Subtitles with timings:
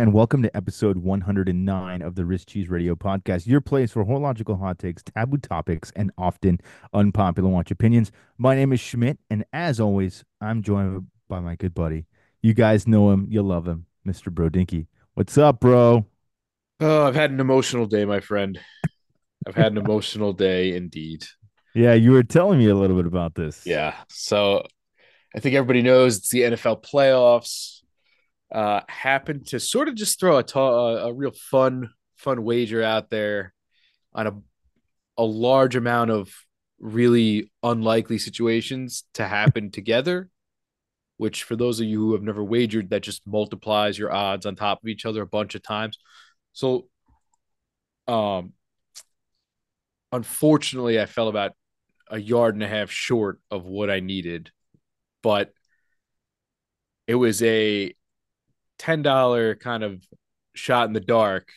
[0.00, 4.56] and welcome to episode 109 of the Wrist Cheese Radio Podcast, your place for horological
[4.56, 6.58] hot takes, taboo topics, and often
[6.94, 8.10] unpopular watch opinions.
[8.38, 12.06] My name is Schmidt, and as always, I'm joined by my good buddy.
[12.40, 14.32] You guys know him, you love him, Mr.
[14.32, 14.86] Brodinky.
[15.12, 16.06] What's up, bro?
[16.80, 18.58] Oh, I've had an emotional day, my friend.
[19.46, 21.26] I've had an emotional day indeed.
[21.74, 23.66] Yeah, you were telling me a little bit about this.
[23.66, 23.94] Yeah.
[24.08, 24.64] So
[25.36, 27.79] I think everybody knows it's the NFL playoffs.
[28.52, 33.08] Uh, happened to sort of just throw a, ta- a real fun, fun wager out
[33.10, 33.54] there
[34.12, 34.32] on a
[35.20, 36.34] a large amount of
[36.78, 40.30] really unlikely situations to happen together.
[41.18, 44.56] Which, for those of you who have never wagered, that just multiplies your odds on
[44.56, 45.98] top of each other a bunch of times.
[46.54, 46.88] So,
[48.08, 48.54] um,
[50.12, 51.52] unfortunately, I fell about
[52.08, 54.50] a yard and a half short of what I needed,
[55.22, 55.52] but
[57.06, 57.92] it was a
[58.80, 60.02] ten dollar kind of
[60.54, 61.50] shot in the dark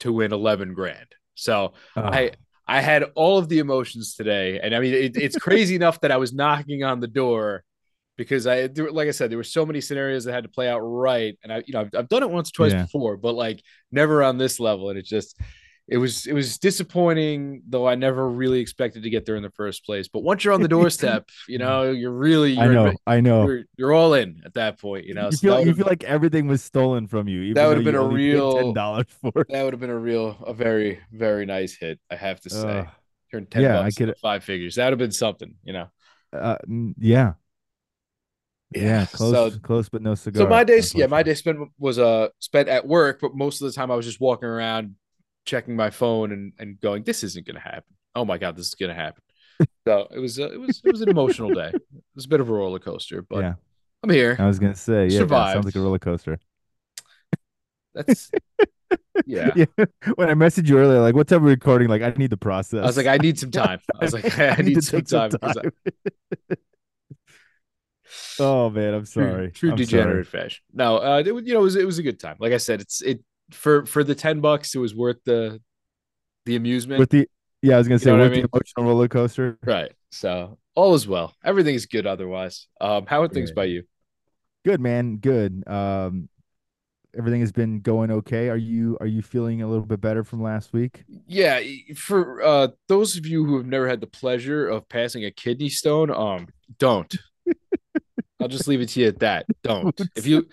[0.00, 1.06] to win eleven grand.
[1.34, 2.32] So Oh, I
[2.68, 6.12] I had all of the emotions today, and I mean it, it's crazy enough that
[6.12, 7.64] I was knocking on the door
[8.16, 10.80] because I like I said there were so many scenarios that had to play out
[10.80, 12.82] right, and I you know I've, I've done it once or twice Yeah.
[12.84, 15.38] before, but like never on this level, and it just
[15.88, 19.50] it was it was disappointing though I never really expected to get there in the
[19.50, 20.08] first place.
[20.08, 23.46] But once you're on the doorstep, you know you're really I you're, know, I know.
[23.46, 25.30] you're, you're all in at that point, you know.
[25.30, 27.40] You So feel you feel like everything was stolen from you.
[27.42, 29.48] even That would've been a real- ten dollars for it.
[29.48, 32.82] that would have been a real a very very nice hit, I have to say.
[32.82, 32.88] Ugh.
[33.30, 34.74] Turn ten yeah, I into five figures.
[34.76, 35.86] That would have been something, you know.
[36.32, 36.56] Uh,
[36.98, 37.34] yeah,
[38.74, 40.42] yeah, close, So, close, but no cigar.
[40.42, 43.66] so my days, yeah, my day spent was uh spent at work, but most of
[43.66, 44.96] the time I was just walking around,
[45.46, 48.74] checking my phone and and going, "This isn't gonna happen." Oh my god, this is
[48.74, 49.22] gonna happen.
[49.86, 51.70] so it was uh, it was it was an emotional day.
[51.74, 51.82] It
[52.14, 53.54] was a bit of a roller coaster, but Yeah.
[54.02, 54.36] I'm here.
[54.38, 55.54] I was gonna say, yeah, yeah, Survived.
[55.54, 56.38] sounds like a roller coaster.
[57.94, 58.30] That's
[59.26, 59.50] yeah.
[60.16, 61.88] When I messaged you earlier, like, what time are we recording?
[61.88, 62.82] Like, I need the process.
[62.82, 63.80] I was like, I need some time.
[63.98, 65.72] I was like, I, need, to some take some time.
[66.50, 66.56] I-
[68.38, 69.50] oh man, I'm sorry.
[69.50, 70.62] true I'm degenerate fashion.
[70.72, 72.36] No, uh, it, you know, it was it was a good time.
[72.38, 73.20] Like I said, it's it
[73.50, 75.60] for for the ten bucks, it was worth the
[76.44, 76.98] the amusement.
[76.98, 77.28] With the
[77.62, 78.42] yeah, I was gonna say know what I with mean?
[78.42, 79.58] the emotional roller coaster.
[79.64, 79.92] right.
[80.10, 81.34] So all is well.
[81.44, 82.68] Everything is good otherwise.
[82.80, 83.56] Um, how are things Right.
[83.56, 83.82] by you?
[84.64, 85.62] Good man, good.
[85.66, 86.28] Um,
[87.16, 88.48] everything has been going okay.
[88.48, 91.04] Are you are you feeling a little bit better from last week?
[91.26, 91.60] Yeah,
[91.96, 95.68] for uh those of you who have never had the pleasure of passing a kidney
[95.68, 97.14] stone, um, don't.
[98.40, 99.46] I'll just leave it to you at that.
[99.62, 99.98] Don't.
[100.14, 100.46] If you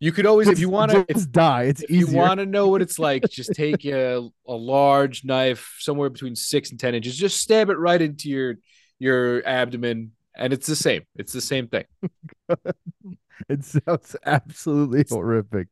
[0.00, 1.64] you could always if you want to it's die.
[1.64, 5.76] It's if you want to know what it's like, just take a, a large knife
[5.78, 7.16] somewhere between six and ten inches.
[7.16, 8.56] Just stab it right into your
[8.98, 11.02] your abdomen, and it's the same.
[11.16, 11.84] It's the same thing.
[13.48, 15.68] It sounds absolutely horrific.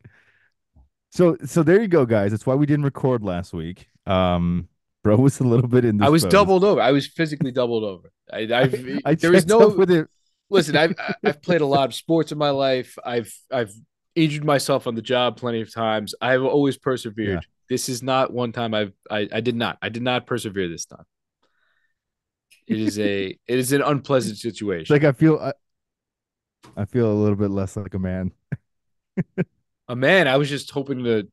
[1.11, 2.31] So so there you go, guys.
[2.31, 3.89] That's why we didn't record last week.
[4.07, 4.69] Um,
[5.05, 5.99] bro was a little bit in.
[5.99, 6.81] The I was doubled over.
[6.81, 8.11] I was physically doubled over.
[8.33, 10.09] I, I've I there was no with it.
[10.51, 10.77] listen.
[10.77, 12.97] I've I've played a lot of sports in my life.
[13.05, 13.73] I've I've
[14.25, 16.15] injured myself on the job plenty of times.
[16.21, 17.47] I've always persevered.
[17.69, 19.79] This is not one time I've I, I did not.
[19.83, 21.05] I did not persevere this time.
[22.67, 24.95] It is a it is an unpleasant situation.
[24.95, 25.39] like I feel.
[25.39, 25.53] I,
[26.77, 28.33] I feel a little bit less like a man.
[29.89, 31.29] A man, I was just hoping to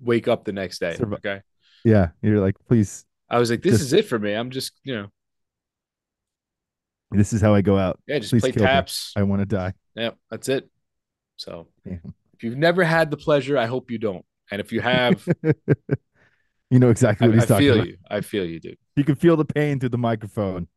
[0.00, 0.96] wake up the next day.
[1.00, 1.40] Okay.
[1.84, 3.04] Yeah, you're like, please.
[3.28, 4.32] I was like, this Just- is it for me.
[4.34, 5.08] I'm just, you know,
[7.10, 7.98] This is how I go out.
[8.06, 8.66] yeah, just Please play kill me.
[8.68, 9.12] taps.
[9.16, 9.72] I want to die.
[9.94, 10.68] Yeah, that's it.
[11.36, 11.96] So Yeah.
[12.38, 14.24] If you've never had the pleasure, I hope you don't.
[14.50, 15.26] And if you have,
[16.70, 17.80] you know exactly I, what he's I talking about.
[17.80, 17.96] I feel you.
[18.08, 18.78] I feel you, dude.
[18.94, 20.68] You can feel the pain through the microphone.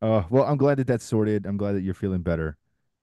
[0.00, 1.46] Uh, well, I'm glad that that's sorted.
[1.46, 2.56] I'm glad that you're feeling better.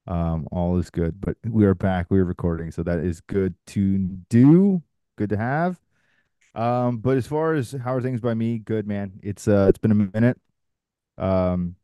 [0.06, 1.22] Um, all is good.
[1.22, 2.08] But we are back.
[2.10, 3.98] We are recording, so that is good to
[4.30, 4.84] do.
[5.18, 5.80] Good to have.
[6.56, 9.14] Um, but as far as how are things by me, good man.
[9.24, 10.38] It's uh, it's been a minute.
[11.18, 11.76] Um,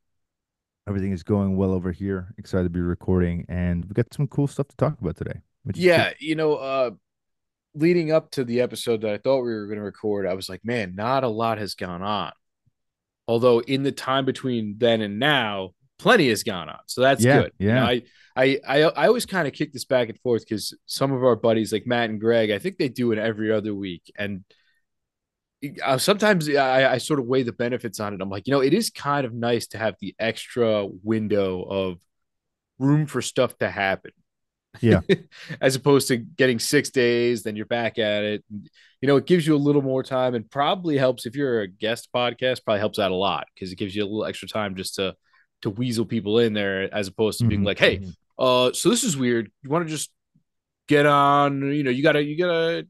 [0.88, 2.34] everything is going well over here.
[2.38, 5.42] Excited to be recording, and we got some cool stuff to talk about today.
[5.64, 5.90] which is good.
[5.90, 6.92] Yeah, you know, uh
[7.76, 10.50] leading up to the episode that I thought we were going to record, I was
[10.50, 12.32] like, man, not a lot has gone on.
[13.28, 16.80] Although in the time between then and now, plenty has gone on.
[16.88, 17.54] So that's Yeah, good.
[17.60, 17.86] You know, yeah.
[17.86, 18.04] I
[18.36, 21.36] I I I always kind of kick this back and forth because some of our
[21.36, 24.12] buddies like Matt and Greg, I think they do it every other week.
[24.18, 24.44] And
[25.84, 28.22] uh, sometimes I, I sort of weigh the benefits on it.
[28.22, 31.98] I'm like, you know, it is kind of nice to have the extra window of
[32.80, 34.12] room for stuff to happen.
[34.82, 35.02] Yeah.
[35.62, 38.44] As opposed to getting six days, then you're back at it.
[39.02, 41.68] You know, it gives you a little more time and probably helps if you're a
[41.68, 44.76] guest podcast, probably helps out a lot because it gives you a little extra time
[44.76, 45.16] just to
[45.62, 48.14] to weasel people in there as opposed to being Mhm, like, hey, mhm.
[48.38, 49.50] uh, so this is weird.
[49.64, 50.12] You want to just
[50.88, 51.72] get on.
[51.74, 52.88] You know, you got to you got to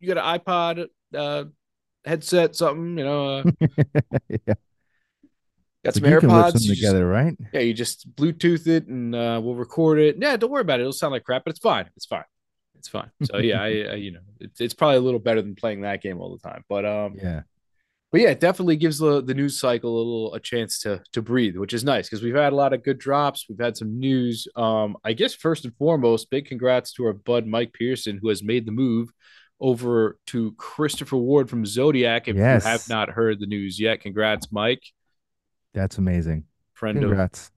[0.00, 0.86] you got an iPod
[1.16, 1.44] uh,
[2.08, 2.98] headset, something.
[2.98, 3.42] You know, uh,
[4.28, 4.54] yeah.
[5.84, 6.52] got some Like, you can whip AirPods.
[6.54, 7.36] you just- together, right?
[7.52, 10.16] yeah, you just Bluetooth it and uh, we'll record it.
[10.20, 10.82] Yeah, don't worry about it.
[10.82, 11.88] It'll sound like crap, but it's fine.
[11.96, 12.24] It's fine.
[12.78, 13.10] It's fine.
[13.24, 16.02] So yeah, I, I you know, it's it's probably a little better than playing that
[16.02, 16.62] game all the time.
[16.68, 17.42] But um, Yeah.
[18.12, 21.20] but yeah, it definitely gives the the news cycle a little a chance to to
[21.22, 23.46] breathe, which is nice because we've had a lot of good drops.
[23.48, 24.46] We've had some news.
[24.56, 28.42] Um, I guess first and foremost, big congrats to our bud Mike Pearson who has
[28.44, 29.08] made the move
[29.60, 32.28] over to Christopher Ward from Zodiac.
[32.28, 32.64] If Yes.
[32.64, 34.82] you have not heard the news yet, congrats, Mike,
[35.74, 36.44] That's amazing.
[36.74, 37.10] friend of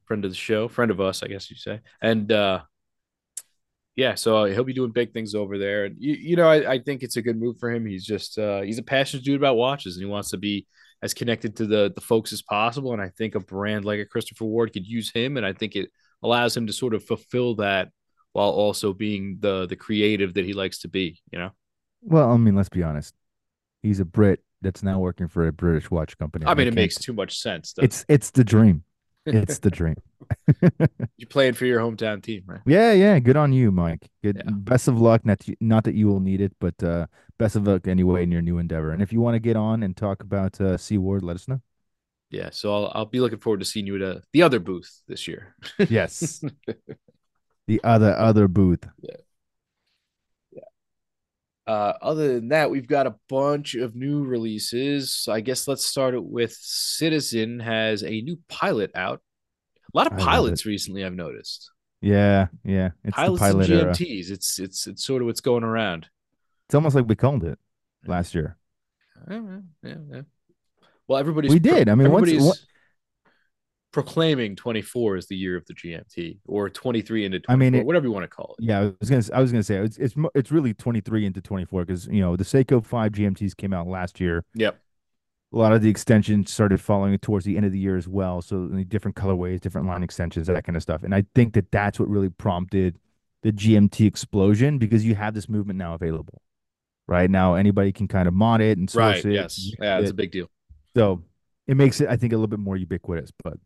[0.06, 1.80] friend of the show, friend of us, I guess you say.
[2.02, 2.62] And uh
[3.96, 5.86] yeah, so he'll be doing big things over there.
[5.86, 7.86] And you, you know, I, I think it's a good move for him.
[7.86, 10.66] He's just uh he's a passionate dude about watches and he wants to be
[11.04, 12.94] as connected to the the folks as possible.
[12.94, 15.38] And I think a brand like a Christopher Ward could use him.
[15.38, 15.90] And I think it
[16.24, 17.90] allows him to sort of fulfill that
[18.34, 21.52] while also being the the creative that he likes to be, you know.
[22.02, 23.14] Well, I mean, let's be honest.
[23.84, 26.46] He's a Brit that's now working for a British watch company.
[26.46, 27.74] I mean, it makes too much sense.
[27.74, 28.84] doesn't it's it's the dream.
[29.26, 29.96] It's the dream.
[31.18, 32.62] You're playing for your hometown team, right?
[32.66, 33.20] Yeah, yeah.
[33.20, 34.10] Good on you, Mike.
[34.24, 34.38] Good.
[34.38, 34.52] Yeah.
[34.52, 35.26] Best of luck.
[35.26, 37.08] Not to, not that you will need it, but uh,
[37.38, 38.92] best of luck anyway in your new endeavor.
[38.92, 41.48] And if you want to get on and talk about uh, C Ward, let us
[41.48, 41.62] know.
[42.30, 42.50] Yeah.
[42.52, 45.28] So I'll I'll be looking forward to seeing you at uh the other booth this
[45.28, 45.56] year.
[45.78, 46.44] Yes.
[47.68, 48.88] the other other booth.
[51.68, 55.28] Uh, other than that, we've got a bunch of new releases.
[55.30, 59.22] I guess let's start it with Citizen has a new pilot out.
[59.94, 61.70] A lot of I pilots recently, I've noticed.
[62.02, 62.92] Yeah, yeah.
[63.04, 63.94] It's pilots the pilot and era.
[63.94, 64.32] GMTs.
[64.32, 66.08] It's it's it's sort of what's going around.
[66.68, 67.60] It's almost like we called it
[68.08, 68.58] last year.
[69.30, 69.42] Yeah,
[69.84, 70.22] yeah, yeah.
[71.08, 71.90] Well, everybody's We did.
[71.90, 72.60] I mean, once- what-
[73.92, 77.86] proclaiming 24 is the year of the GMT or 23 into 24, I mean, it-
[77.86, 78.64] whatever you want to call it.
[78.66, 79.24] Yeah, I was gonna.
[79.34, 82.44] I was gonna say it's it's it's really 23 into 24 because you know the
[82.44, 84.44] Seiko Five GMTs came out last year.
[84.56, 84.80] Yep.
[85.54, 88.08] A lot of the extensions started following it towards the end of the year as
[88.08, 88.42] well.
[88.42, 91.04] So different colorways, different line extensions, that kind of stuff.
[91.04, 92.98] And I think that that's what really prompted
[93.44, 96.42] the GMT explosion because you have this movement now available.
[97.06, 99.26] Right now, anybody can kind of mod it and source Right.
[99.26, 99.34] it.
[99.34, 99.72] Yes.
[99.82, 100.12] Yeah, it's it.
[100.12, 100.50] a big deal.
[100.96, 101.22] So
[101.68, 103.32] it makes it, I think, a little bit more ubiquitous.
[103.44, 103.58] But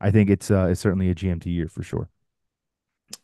[0.00, 2.08] I think it's uh, it's certainly a GMT year for sure.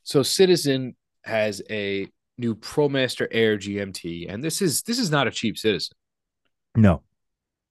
[0.02, 5.30] So Citizen has a new ProMaster Air GMT, and this is this is not a
[5.30, 5.96] cheap Citizen.
[6.76, 7.02] No,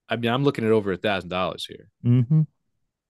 [0.10, 1.90] I mean, I'm looking at over a thousand dollars here.
[2.06, 2.42] mm-hmm.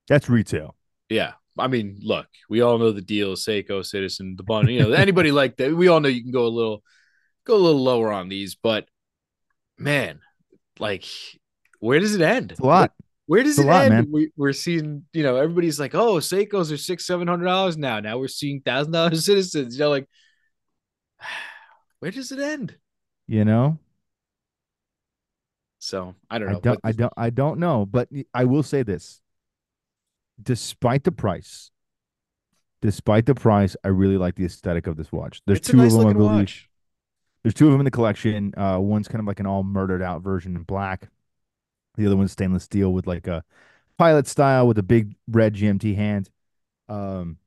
[0.08, 0.76] that's retail.
[1.10, 1.34] Yeah.
[1.58, 5.32] I mean, look, we all know the deal, Seiko, Citizen, the bun, you know, anybody
[5.42, 5.76] like that.
[5.76, 6.84] We all know you can go a little
[7.46, 8.88] go a little lower on these, but
[9.78, 10.22] man,
[10.80, 11.06] like
[11.80, 12.54] where does it end?
[12.54, 12.94] It's a lot.
[13.26, 13.88] Where does It's it lot, end?
[13.88, 14.12] man.
[14.12, 18.00] We, we're seeing, you know, everybody's like, oh, Seikos are six, seven hundred dollars now.
[18.02, 19.76] Now we're seeing thousand dollars citizens.
[19.78, 20.08] You know, like,
[22.00, 22.78] where does it end?
[23.28, 23.80] You know,
[25.80, 26.60] So I don't I know.
[26.62, 29.22] don't, but I don't, I don't know, but I will say this:
[30.42, 31.72] despite the price,
[32.82, 35.42] despite the price, I really like the aesthetic of this watch.
[35.46, 36.52] There's it's two nice of them, I believe.
[36.52, 36.70] watch.
[37.44, 38.54] There's two of them in the collection.
[38.58, 41.10] Uh, one's kind of like an all murdered out version in black.
[41.96, 43.44] The other one's stainless steel with like a
[43.98, 46.30] pilot style with a big red GMT hand.
[46.90, 47.38] Um,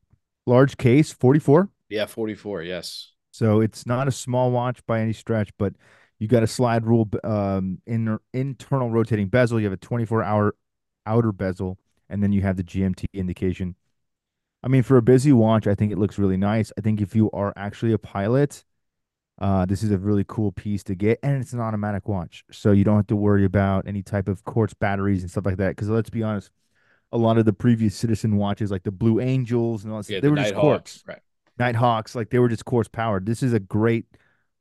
[0.47, 1.71] large case, 44.
[1.89, 2.63] Yeah, 44.
[2.63, 3.13] Yes.
[3.33, 5.75] So it's not a small watch by any stretch, but
[6.19, 9.61] you got a slide rule um inner internal rotating bezel.
[9.61, 10.55] You have a 24 hour
[11.07, 13.77] outer bezel, and then you have the GMT indication.
[14.63, 16.73] I mean, for a busy watch, I think it looks really nice.
[16.79, 18.65] I think if you are actually a pilot,
[19.39, 22.73] uh, this is a really cool piece to get, and it's an automatic watch, so
[22.73, 25.71] you don't have to worry about any type of quartz batteries and stuff like that.
[25.71, 26.51] Because let's be honest,
[27.13, 30.17] a lot of the previous Citizen watches, like the Blue Angels and all that, Yeah,
[30.17, 30.61] stuff, they the were just Nighthawk.
[30.61, 31.05] quartz.
[31.07, 31.21] Right.
[31.59, 33.27] Nighthawks, like they were just quartz powered.
[33.27, 34.07] This is a great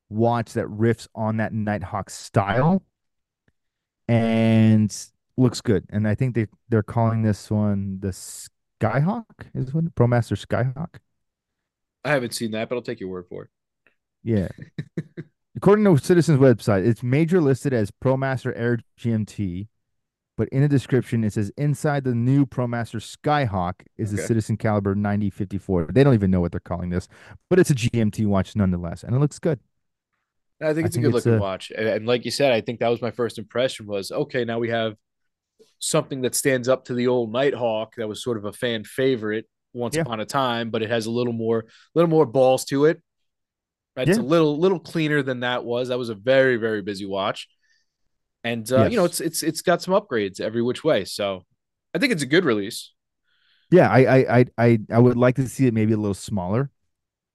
[0.10, 2.84] watch that riffs on that Nighthawk style
[4.08, 4.96] and
[5.38, 5.86] looks good.
[5.90, 9.26] And I think they they're calling this one the Skyhawk.
[9.54, 11.00] Is what ProMaster Skyhawk?
[12.06, 13.50] I haven't seen that, but I'll take your word for it.
[14.26, 14.50] Yeah.
[15.56, 19.68] According to Citizen's website, it's major listed as ProMaster Air GMT,
[20.36, 24.28] but in the description it says inside the new ProMaster Skyhawk is the Okay.
[24.28, 25.92] Citizen Caliber 9054.
[25.94, 27.08] They don't even know what they're calling this,
[27.50, 29.60] but it's a GMT watch nonetheless, and it looks good.
[30.62, 31.72] I think I it's a good it's looking a- watch.
[31.78, 34.60] And, and like you said, I think that was my first impression was okay, now
[34.60, 34.96] we have
[35.80, 39.46] something that stands up to the old Nighthawk that was sort of a fan favorite
[39.74, 40.02] once Yeah.
[40.02, 43.02] upon a time, but it has a little more little more balls to it.
[43.96, 44.08] Right?
[44.08, 45.90] It's a little little cleaner than that was.
[45.90, 47.48] That was a very, very busy watch.
[48.44, 51.06] And uh, you know, it's it's it's got some upgrades every which way.
[51.06, 51.44] So
[51.94, 52.92] I think it's a good release.
[53.72, 56.70] Yeah, I I I I, I would like to see it maybe a little smaller.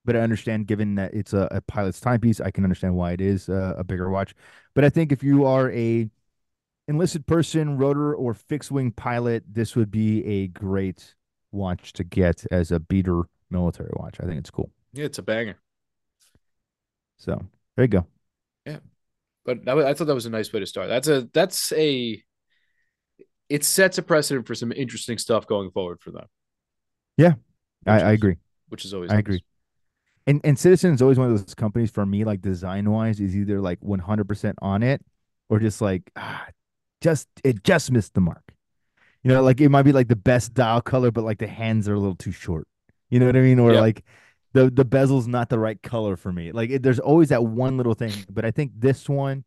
[0.04, 3.20] but I understand given that it's a, a pilot's timepiece, I can understand why it
[3.20, 4.34] is a, a bigger watch.
[4.74, 6.08] But I think if you are a
[6.88, 11.14] enlisted person, rotor or fixed wing pilot, this would be a great
[11.52, 14.16] watch to get as a beater military watch.
[14.20, 14.70] I think it's cool.
[14.92, 15.56] Yeah, it's a banger.
[17.20, 17.40] So
[17.76, 18.06] there you go.
[18.66, 18.78] Yeah,
[19.44, 20.88] but that, I thought that was a nice way to start.
[20.88, 22.20] That's a that's a
[23.48, 26.24] it sets a precedent for some interesting stuff going forward for them.
[27.18, 27.34] Yeah,
[27.86, 28.36] I, is, I, agree.
[28.68, 29.20] Which is always I nice.
[29.20, 29.44] agree.
[30.26, 33.36] And and Citizen is always one of those companies for me, like design wise, is
[33.36, 35.04] either like one hundred percent on it
[35.50, 36.46] or just like ah,
[37.02, 38.54] just it just missed the mark.
[39.22, 41.86] You know, like it might be like the best dial color, but like the hands
[41.86, 42.66] are a little too short.
[43.10, 43.58] You know what I mean?
[43.58, 43.80] Or yeah.
[43.80, 44.04] like
[44.52, 46.52] the the bezel's not the right color for me.
[46.52, 48.12] Like it, there's always that one little thing.
[48.28, 49.44] But I think this one,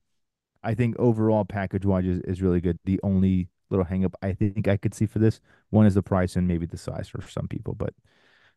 [0.64, 2.80] I think overall package wise is, is really good.
[2.86, 5.40] The only little hangup I think I could see for this
[5.72, 7.74] one is the price and maybe the size for some people.
[7.76, 7.94] But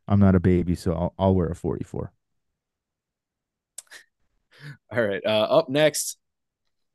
[0.06, 2.12] I'm not a baby, so I'll, I'll wear a 44.
[4.92, 5.22] All right.
[5.24, 6.16] Uh, up next,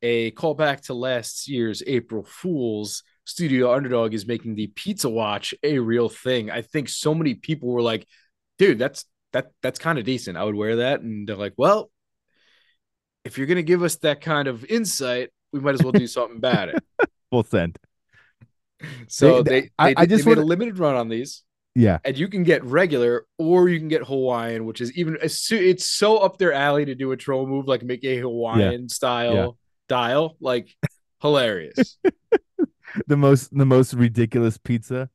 [0.01, 3.03] a callback to last year's April Fools.
[3.25, 6.49] Studio Underdog is making the Pizza Watch a real thing.
[6.49, 8.07] I think so many people were like,
[8.57, 10.37] "Dude, that's that that's kind of decent.
[10.37, 11.91] I would wear that." And they're like, "Well,
[13.23, 16.37] if you're gonna give us that kind of insight, we might as well do something
[16.37, 16.83] about it."
[17.31, 17.77] we'll send.
[19.07, 20.45] So they, they, I, I just made wanna...
[20.45, 21.43] a limited run on these.
[21.75, 21.99] Yeah.
[22.03, 26.17] And you can get regular or you can get Hawaiian, which is even it's so
[26.17, 28.87] up their alley to do a troll move, like make a Hawaiian yeah.
[28.87, 29.47] style yeah.
[29.87, 30.35] dial.
[30.41, 30.75] Like
[31.21, 31.97] hilarious.
[33.07, 35.09] the most the most ridiculous pizza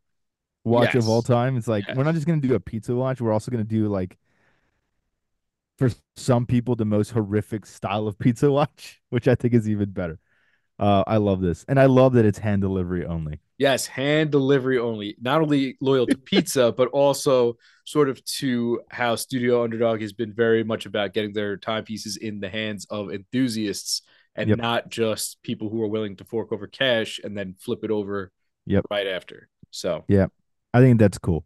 [0.67, 1.05] watch yes.
[1.05, 1.57] of all time.
[1.57, 1.97] It's like yes.
[1.97, 4.19] we're not just gonna do a pizza watch, we're also gonna do like
[5.79, 9.91] for some people the most horrific style of pizza watch, which I think is even
[9.91, 10.19] better.
[10.79, 13.41] Uh, I love this, and I love that it's hand delivery only.
[13.57, 15.17] Yes, hand delivery only.
[15.19, 17.57] Not only loyal to pizza, but also
[17.87, 22.41] sort of to how Studio Underdog has been very much about getting their timepieces in
[22.41, 24.03] the hands of enthusiasts
[24.35, 24.59] and yep.
[24.59, 28.31] not just people who are willing to fork over cash and then flip it over
[28.67, 28.85] yep.
[28.91, 29.49] right after.
[29.71, 30.27] So yeah,
[30.77, 31.45] I think that's cool.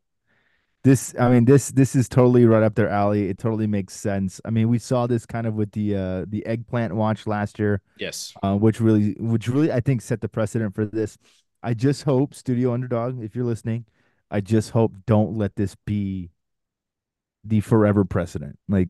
[0.83, 3.29] This, I mean, this this is totally right up their alley.
[3.29, 4.41] It totally makes sense.
[4.45, 7.81] I mean, we saw this kind of with the uh the eggplant watch last year.
[7.99, 8.33] Yes.
[8.43, 11.17] Uh, which really, which really, I think set the precedent for this.
[11.63, 13.85] I just hope Studio Underdog, if you're listening,
[14.31, 16.31] I just hope don't let this be
[17.45, 18.59] the forever precedent.
[18.69, 18.89] Like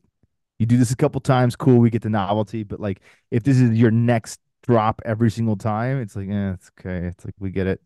[0.59, 3.59] you do this a couple times, cool, we get the novelty, but like if this
[3.59, 7.07] is your next drop every single time, it's like, eh, it's okay.
[7.09, 7.81] It's like we get it.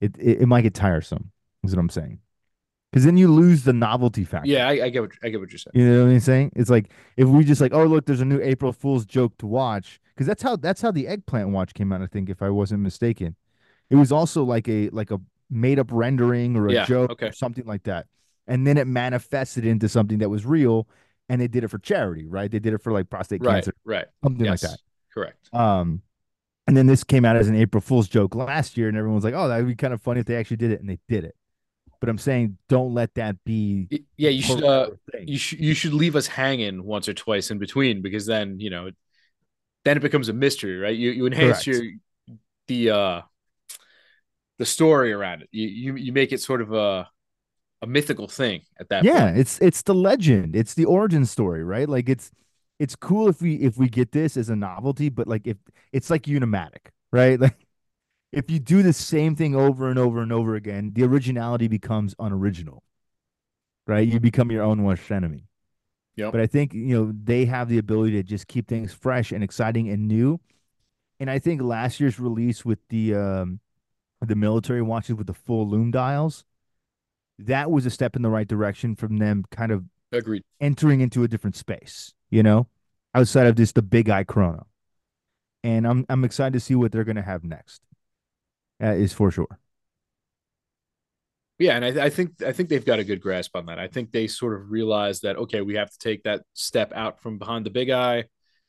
[0.00, 1.32] It it, it might get tiresome,
[1.70, 2.20] is what I'm saying
[2.96, 4.48] because then you lose the novelty factor.
[4.48, 5.72] Yeah, I, I, get what I get what you're saying.
[5.74, 6.52] You know what I'm saying?
[6.56, 9.46] It's like if we just like, oh look, there's a new April Fool's joke to
[9.46, 12.00] watch because that's how that's how the eggplant watch came out.
[12.00, 13.36] I think if I wasn't mistaken,
[13.90, 15.20] it was also like a like a
[15.50, 17.26] made up rendering or a yeah, joke okay.
[17.28, 18.06] or something like that,
[18.46, 20.88] and then it manifested into something that was real,
[21.28, 22.50] and they did it for charity, right?
[22.50, 24.06] They did it for like prostate right, cancer, right?
[24.24, 24.80] Something yes, like that.
[25.12, 25.54] Correct.
[25.54, 26.02] Um,
[26.66, 29.24] and then this came out as an April Fool's joke last year, and everyone was
[29.24, 30.98] like, "Oh, that would be kind of funny if they actually did it," and they
[31.08, 31.36] did it
[32.00, 33.88] but I'm saying don't let that be.
[34.16, 34.62] Yeah, you should.
[34.62, 35.60] Uh, you should.
[35.60, 38.90] You should leave us hanging once or twice in between because then you know,
[39.84, 40.96] then it becomes a mystery, right?
[40.96, 41.66] You you enhance Correct.
[41.66, 41.92] your
[42.68, 43.20] the uh
[44.58, 45.48] the story around it.
[45.52, 47.08] You you you make it sort of a
[47.82, 49.04] a mythical thing at that.
[49.04, 49.38] Yeah, point.
[49.38, 50.56] it's it's the legend.
[50.56, 51.88] It's the origin story, right?
[51.88, 52.30] Like it's
[52.78, 55.56] it's cool if we if we get this as a novelty, but like if
[55.92, 57.38] it's like Unimatic, right?
[57.46, 57.65] Like
[58.36, 62.14] if you do the same thing over and over and over again, the originality becomes
[62.18, 62.82] unoriginal.
[63.86, 64.06] Right?
[64.06, 65.48] You become your own worst enemy.
[66.16, 66.32] Yep.
[66.32, 69.42] But I think, you know, they have the ability to just keep things fresh and
[69.42, 70.38] exciting and new.
[71.18, 73.60] And I think last year's release with the um
[74.20, 76.44] the military watches with the full loom dials,
[77.38, 81.22] that was a step in the right direction from them kind of agreed entering into
[81.22, 82.66] a different space, you know,
[83.14, 84.66] outside of just the big eye chrono.
[85.64, 87.80] And I'm I'm excited to see what they're gonna have next
[88.82, 89.58] uh, is for sure.
[91.58, 93.78] Yeah, and I, I, think I think they've got a good grasp on that.
[93.78, 97.22] I think they sort of realize that okay, we have to take that step out
[97.22, 98.24] from behind the big eye.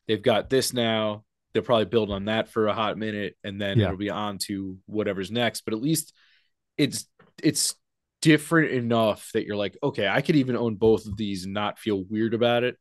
[0.08, 1.26] They've got this now.
[1.54, 3.86] They'll probably build on that for a hot minute, and then yeah.
[3.86, 5.62] it'll be on to whatever's next.
[5.66, 6.14] But at least
[6.78, 7.06] it's
[7.44, 7.76] it's
[8.22, 11.80] different enough that you're like, okay, I could even own both of these and not
[11.80, 12.78] feel weird about it.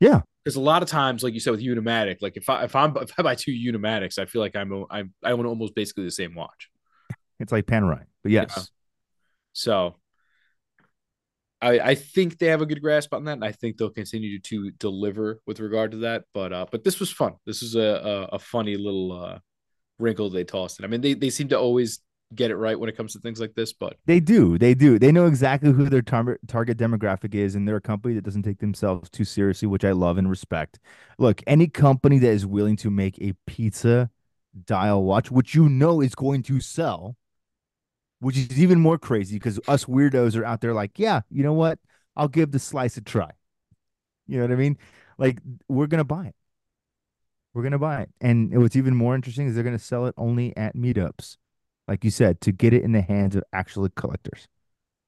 [0.00, 2.76] Yeah, because a lot of times, like you said with Unimatic, like if I if
[2.76, 6.04] I'm if I buy two Unimatics, I feel like I'm I I own almost basically
[6.04, 6.70] the same watch.
[7.40, 8.54] It's like Panerai, but yes.
[8.56, 8.62] Yeah.
[9.52, 9.96] So
[11.60, 14.38] I I think they have a good grasp on that, and I think they'll continue
[14.40, 16.24] to deliver with regard to that.
[16.32, 17.34] But uh, but this was fun.
[17.44, 19.38] This is a a, a funny little uh,
[19.98, 20.84] wrinkle they tossed in.
[20.84, 22.00] I mean, they they seem to always
[22.34, 24.58] get it right when it comes to things like this, but They do.
[24.58, 24.98] They do.
[24.98, 28.42] They know exactly who their tar- target demographic is, and they're a company that doesn't
[28.42, 30.80] take themselves too seriously, which I love and respect.
[31.18, 34.10] Look, any company that is willing to make a pizza
[34.64, 37.16] dial watch, which you know is going to sell,
[38.20, 41.52] which is even more crazy because us weirdos are out there like, yeah, you know
[41.52, 41.78] what?
[42.16, 43.30] I'll give the slice a try.
[44.26, 44.78] You know what I mean?
[45.18, 46.34] Like, we're going to buy it.
[47.54, 48.10] We're going to buy it.
[48.20, 51.36] And what's even more interesting is they're going to sell it only at meetups
[51.88, 54.48] like you said, to get it in the hands of actual collectors,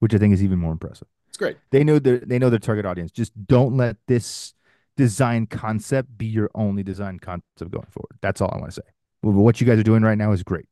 [0.01, 1.09] which I think is even more impressive.
[1.29, 1.57] it's great.
[1.71, 3.11] They know their they know their target audience.
[3.11, 4.55] Just don't let this
[4.97, 8.19] design concept be your only design concept going forward.
[8.21, 8.89] That's all I want to say.
[9.23, 10.67] What you guys are doing right now is great.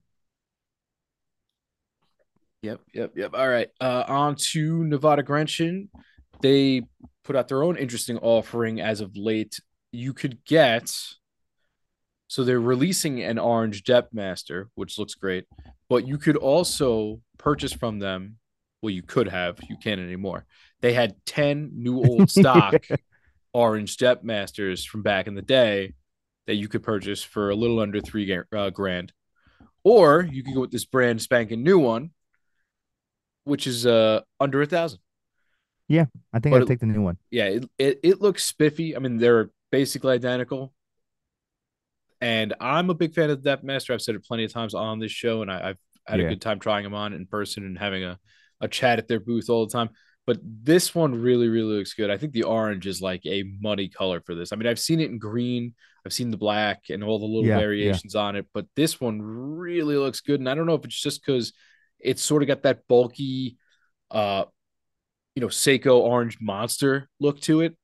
[2.62, 3.34] Yep, yep, yep.
[3.34, 3.68] All right.
[3.80, 5.88] Uh, on to Nivada Grenchen.
[6.40, 6.82] They
[7.22, 9.60] put out their own interesting offering as of late.
[9.92, 10.90] You could get
[12.28, 15.44] so they're releasing an orange Depth Master, which looks great,
[15.88, 18.36] but you could also purchase from them.
[18.82, 20.44] Well, you could have, you can't anymore.
[20.80, 22.86] They had 10 new old stock
[23.52, 25.94] orange Depth Masters from back in the day
[26.46, 29.12] that you could purchase for a little under three uh, grand.
[29.82, 32.10] Or you could go with this brand spanking new one,
[33.44, 34.98] which is uh under a thousand.
[35.88, 37.18] Yeah, I think I'd take the new one.
[37.30, 38.96] Yeah, it, it, it looks spiffy.
[38.96, 40.72] I mean, they're basically identical.
[42.20, 43.92] And I'm a big fan of the Depth Master.
[43.92, 46.26] I've said it plenty of times on this show, and I, I've had Yeah.
[46.26, 48.18] a good time trying them on in person and having a,
[48.60, 49.90] a chat at their booth all the time.
[50.26, 52.10] But this one really, really looks good.
[52.10, 54.52] I think the orange is like a muddy color for this.
[54.52, 57.44] I mean, I've seen it in green, I've seen the black and all the little
[57.44, 57.60] Yeah, yeah.
[57.60, 60.40] variations on it, but this one really looks good.
[60.40, 61.52] And I don't know if it's just because
[62.00, 63.56] it's sort of got that bulky,
[64.10, 64.44] uh,
[65.34, 67.76] you know, Seiko orange monster look to it.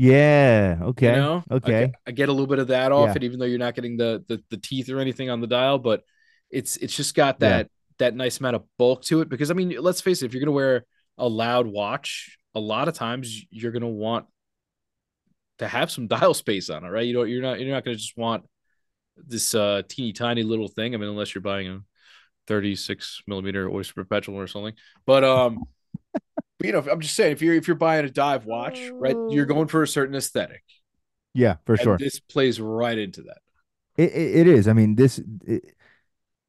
[0.00, 0.78] Yeah.
[0.80, 1.06] Okay.
[1.08, 1.86] You know, I okay.
[1.86, 3.14] get, I get a little bit of that off Yeah.
[3.16, 5.78] it, even though you're not getting the, the the teeth or anything on the dial,
[5.80, 6.04] but
[6.50, 7.48] it's it's just got Yeah.
[7.48, 9.28] that that nice amount of bulk to it.
[9.28, 10.84] Because I mean, let's face it, if you're gonna wear
[11.18, 14.26] a loud watch, a lot of times you're gonna want
[15.58, 17.06] to have some dial space on it, right?
[17.06, 18.44] You don't you're not you're not gonna just want
[19.16, 20.94] this uh teeny tiny little thing.
[20.94, 21.80] I mean, unless you're buying a
[22.46, 24.74] 36 millimeter oyster perpetual or something.
[25.06, 25.64] But um
[26.58, 29.16] but, you know, I'm just saying if you're if you're buying a dive watch, right,
[29.30, 29.68] you're going oh.
[29.68, 30.62] for a certain aesthetic.
[31.34, 31.98] Yeah, for And sure.
[31.98, 33.38] this plays right into that.
[33.96, 34.66] It, it, it is.
[34.66, 35.74] I mean, this it,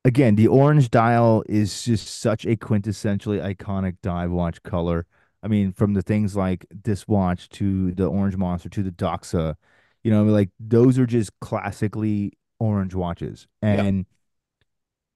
[0.05, 5.05] again, the orange dial is just such a quintessentially iconic dive watch color.
[5.43, 9.55] I mean, from the things like this watch to the orange monster to the Doxa,
[10.03, 13.47] you know, like those are just classically orange watches.
[13.61, 13.81] Yeah.
[13.81, 14.05] And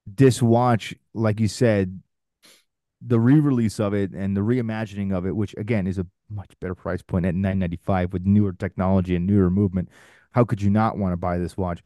[0.05, 2.01] this watch, like you said,
[3.05, 6.75] the re-release of it and the reimagining of it, which again is a much better
[6.75, 9.89] price point at 995 with newer technology and newer movement.
[10.31, 11.83] How could you not want to buy this watch?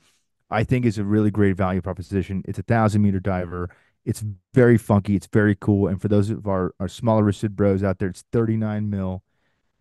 [0.50, 2.44] I think it's a really great value proposition.
[2.46, 3.70] It's a thousand meter diver.
[4.06, 5.16] It's very funky.
[5.16, 5.88] It's very cool.
[5.88, 9.24] And for those of our, our smaller wristed bros out there, it's 39 mil,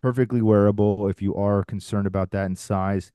[0.01, 3.11] perfectly wearable if you are concerned about that in size.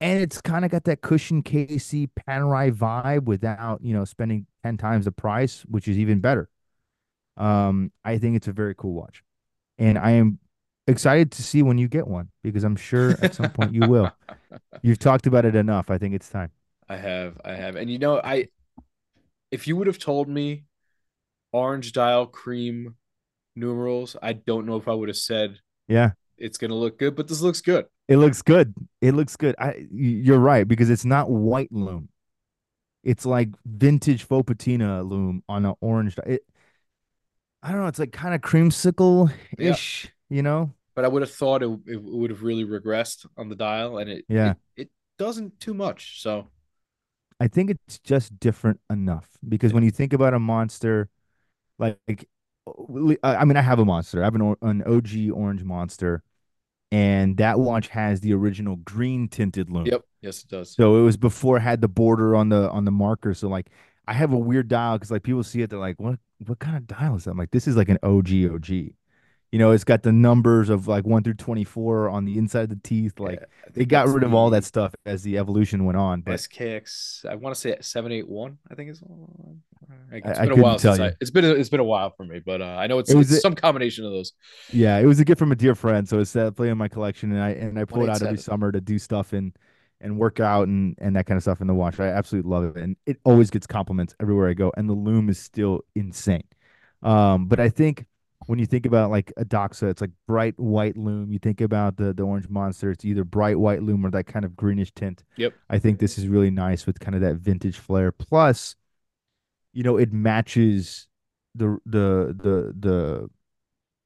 [0.00, 4.76] And it's kind of got that cushion KC Panerai vibe without, you know, spending 10
[4.78, 6.48] times the price, which is even better.
[7.36, 9.22] Um, I think it's a very cool watch.
[9.78, 10.38] And I am
[10.86, 14.10] excited to see when you get one because I'm sure at some point you will.
[14.82, 15.90] You've talked about it enough.
[15.90, 16.50] I think it's time.
[16.88, 18.48] I have, I have, and you know, I
[19.50, 20.64] if you would have told me
[21.52, 22.96] orange dial cream
[23.54, 26.12] numerals, I don't know if I would have said Yeah.
[26.38, 27.86] it's gonna look good, but this looks good.
[28.08, 28.74] It looks good.
[29.00, 29.56] It looks good.
[29.58, 32.08] I you're right because it's not white loom.
[33.02, 36.16] It's like vintage faux patina loom on an orange.
[36.26, 36.42] It,
[37.66, 37.88] I don't know.
[37.88, 40.12] It's like kind of creamsicle ish.
[40.30, 40.72] You know?
[40.94, 44.08] But I would have thought it, it would have really regressed on the dial, and
[44.08, 44.54] it Yeah.
[44.76, 46.22] it, it doesn't too much.
[46.22, 46.48] So
[47.40, 51.08] I think it's just different enough because when you think about a monster,
[51.78, 51.98] like,
[52.68, 54.22] I I mean, I have a monster.
[54.22, 56.22] I have an an OG orange monster,
[56.92, 59.86] and that watch has the original green tinted loom.
[59.86, 60.74] yep, yes, it does.
[60.76, 63.34] So it was before it had the border on the on the marker.
[63.34, 63.70] So like
[64.08, 66.76] I have a weird dial because like people see it, they're like, what what kind
[66.76, 67.30] of dial is that?
[67.30, 68.70] I'm like, this is like an OG OG.
[69.52, 72.64] You know, it's got the numbers of like one through twenty four on the inside
[72.64, 73.18] of the teeth.
[73.18, 76.20] Like Yeah, they got rid of all that stuff as the evolution went on.
[76.20, 77.24] But SKX.
[77.24, 78.58] I want to say seven eight one.
[78.70, 79.00] I think it's.
[80.12, 81.12] It's I- I been a couldn't while since I.
[81.20, 83.16] It's been a, it's been a while for me, but uh, I know it's, It
[83.16, 84.32] was it's a- some combination of those.
[84.72, 86.08] yeah, it was a gift from a dear friend.
[86.08, 88.72] So it's definitely in my collection, and I and I pull it out every summer
[88.72, 89.56] to do stuff and
[90.00, 92.00] and work out and and that kind of stuff in the watch.
[92.00, 94.72] I absolutely love it, and it always gets compliments everywhere I go.
[94.76, 96.44] And the loom is still insane.
[97.02, 98.06] Um, but I think
[98.46, 101.32] when you think about like a Doxa, it's like bright white loom.
[101.32, 104.44] You think about the the orange monster, it's either bright white loom or that kind
[104.44, 105.24] of greenish tint.
[105.36, 105.54] Yep.
[105.70, 108.12] I think this is really nice with kind of that vintage flair.
[108.12, 108.76] Plus,
[109.72, 111.08] you know, it matches
[111.54, 113.30] the the the the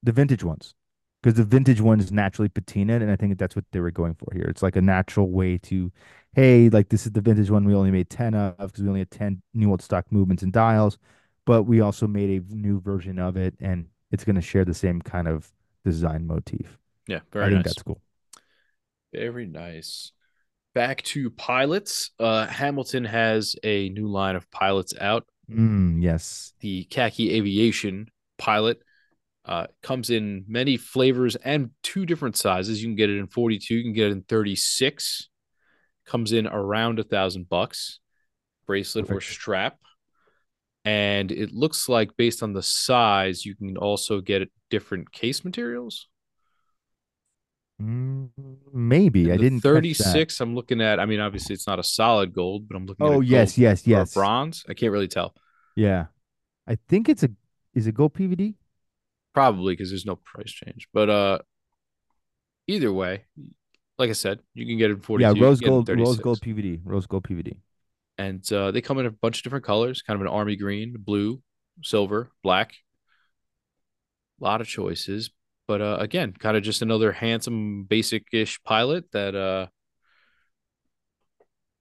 [0.03, 0.74] the vintage ones
[1.22, 4.14] because the vintage one is naturally patina, and I think that's what they were going
[4.14, 4.44] for here.
[4.44, 5.92] It's like a natural way to,
[6.35, 9.00] hey, like this is the vintage one we only made ten of because we only
[9.00, 10.98] had ten new old stock movements and dials,
[11.44, 14.74] but we also made a new version of it, and it's going to share the
[14.74, 15.50] same kind of
[15.85, 16.78] design motif.
[17.06, 17.64] Yeah, very I think nice.
[17.74, 18.00] that's cool.
[19.12, 20.12] Very nice.
[20.72, 22.12] Back to pilots.
[22.20, 25.26] Uh, Hamilton has a new line of pilots out.
[25.50, 26.52] Mm, yes.
[26.61, 28.80] The khaki aviation pilot
[29.44, 32.83] uh, comes in many flavors and two different sizes.
[32.83, 35.29] You can get it in 42, you can get it in 36.
[36.07, 38.00] Comes in around a thousand bucks,
[38.66, 39.79] bracelet or strap.
[40.85, 46.09] And it looks like based on the size, you can also get different case materials.
[47.81, 48.29] Mm,
[48.72, 52.33] maybe And I didn't 36, I'm looking at, I mean, obviously it's not a solid
[52.33, 54.14] gold, but I'm looking at Oh yes, yes, yes.
[54.14, 54.64] bronze.
[54.68, 55.35] I can't really tell.
[55.76, 56.07] Yeah,
[56.66, 57.31] I think it's a
[57.74, 58.55] is it gold PVD?
[59.34, 60.88] Probably because there's no price change.
[60.92, 61.38] But uh
[62.66, 63.24] either way,
[63.98, 65.88] like I said, you can get it in 42, Yeah, rose get it in gold,
[65.88, 67.56] rose gold PVD, rose gold PVD.
[68.18, 70.94] And uh, they come in a bunch of different colors, kind of an army green,
[70.98, 71.42] blue,
[71.82, 72.74] silver, black.
[74.40, 75.30] A lot of choices.
[75.66, 79.66] But uh, again, kind of just another handsome, basic-ish pilot that uh,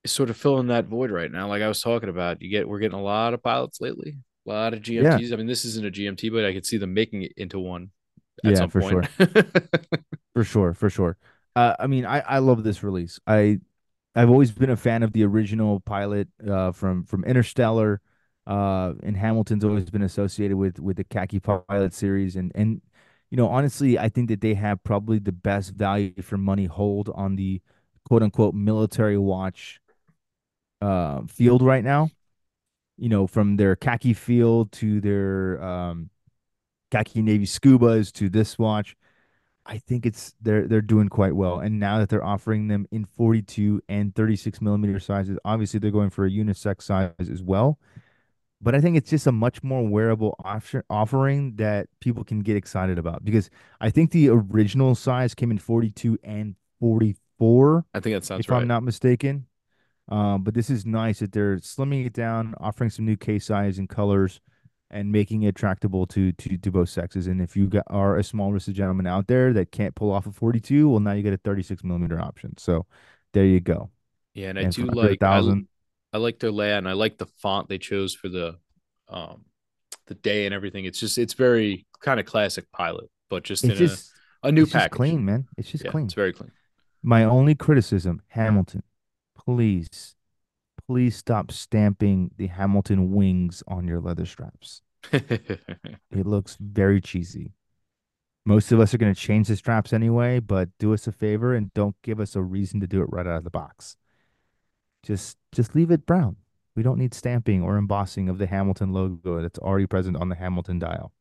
[0.04, 1.48] is sort of filling that void right now.
[1.48, 4.50] Like I was talking about, you get we're getting a lot of pilots lately, a
[4.52, 5.32] lot of Yeah, GMTs.
[5.34, 7.92] I mean, this isn't a GMT, but I could see them making it into one
[8.46, 8.82] at yeah, some for point.
[8.82, 9.10] sure,
[10.34, 11.18] for sure, for sure.
[11.56, 13.20] Uh, I mean, I I love this release.
[13.28, 13.60] I
[14.16, 18.02] I've always been a fan of the original pilot uh, from from Interstellar,
[18.48, 22.82] uh, and Hamilton's always been associated with with the khaki pilot series, and and
[23.32, 27.10] you know honestly, I think that they have probably the best value for money hold
[27.16, 27.62] on the
[28.08, 29.82] quote unquote military watch
[30.82, 32.12] uh, field right now.
[33.00, 36.10] You know, from their khaki field to their um,
[36.92, 38.96] khaki navy scubas to this watch.
[39.66, 41.60] I think it's they're they're doing quite well.
[41.60, 46.10] And now that they're offering them in 42 and 36 millimeter sizes, obviously they're going
[46.10, 47.78] for a unisex size as well.
[48.62, 52.58] But I think it's just a much more wearable option offering that people can get
[52.58, 58.16] excited about because I think the original size came in 42 and 44, I think
[58.16, 59.46] that sounds if I'm not mistaken.
[60.10, 63.78] Um, but this is nice that they're slimming it down, offering some new case size
[63.80, 64.40] and colors,
[64.90, 67.28] and making it tractable to to to both sexes.
[67.28, 70.26] And if you got, are a small wristed gentleman out there that can't pull off
[70.28, 72.58] a 42, well, now you get a 36 millimeter option.
[72.58, 72.86] So
[73.34, 73.92] there you go.
[74.34, 75.68] Yeah, and I do a like thousand,
[76.14, 78.58] I like their layout and I like the font they chose for the
[79.08, 79.46] um
[80.08, 80.86] the day and everything.
[80.86, 84.52] It's just it's very kind of classic pilot, but just it's in a just a
[84.52, 84.92] new pack.
[84.92, 85.48] clean, man.
[85.58, 86.06] It's just Yeah, clean.
[86.06, 86.52] it's very clean.
[87.04, 88.84] My only criticism, Hamilton,
[89.56, 90.16] please,
[90.88, 94.82] please stop stamping the Hamilton wings on your leather straps.
[95.12, 97.54] It looks very cheesy.
[98.46, 101.54] Most of us are going to change the straps anyway, but do us a favor
[101.56, 103.98] and don't give us a reason to do it right out of the box.
[105.04, 106.36] Just just leave it brown.
[106.76, 110.36] We don't need stamping or embossing of the Hamilton logo that's already present on the
[110.36, 111.12] Hamilton dial.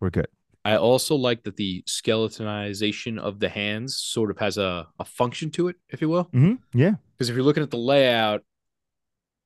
[0.00, 0.28] We're good.
[0.64, 5.50] I also like that the skeletonization of the hands sort of has a, a function
[5.52, 6.24] to it, if you will.
[6.24, 6.94] hmm Yeah.
[7.22, 8.40] Because if you're looking at the layout,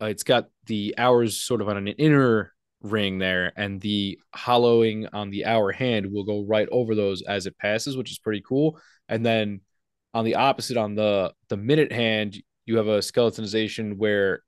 [0.00, 5.06] uh, it's got the hours sort of on an inner ring there, and the hollowing
[5.12, 8.42] on the hour hand will go right over those as it passes, which is pretty
[8.48, 8.80] cool.
[9.10, 9.60] And then
[10.14, 14.40] on the opposite, on the the minute hand, you have a skeletonization where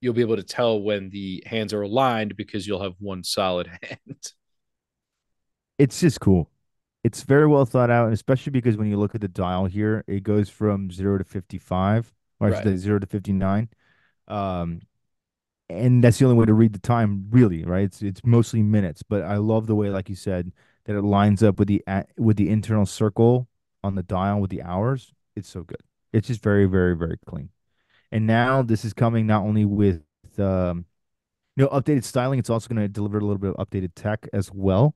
[0.00, 3.66] you'll be able to tell when the hands are aligned because you'll have one solid
[3.82, 4.32] hand.
[5.76, 6.48] It's just cool.
[7.02, 10.04] It's very well thought out, and especially because when you look at the dial here,
[10.06, 12.64] it goes from zero to 55, or Right.
[12.64, 13.68] say zero to 59.
[14.28, 14.80] Um,
[15.68, 17.84] and that's the only way to read the time, really, right?
[17.84, 20.52] It's it's mostly minutes, but I love the way, like you said,
[20.84, 21.82] that it lines up with the
[22.18, 23.48] with the internal circle
[23.84, 25.12] on the dial with the hours.
[25.36, 25.80] It's so good.
[26.12, 27.50] It's just very, very, very clean.
[28.10, 30.02] And now this is coming not only with
[30.38, 30.86] um,
[31.56, 34.28] you know, updated styling, it's also going to deliver a little bit of updated tech
[34.32, 34.94] as well.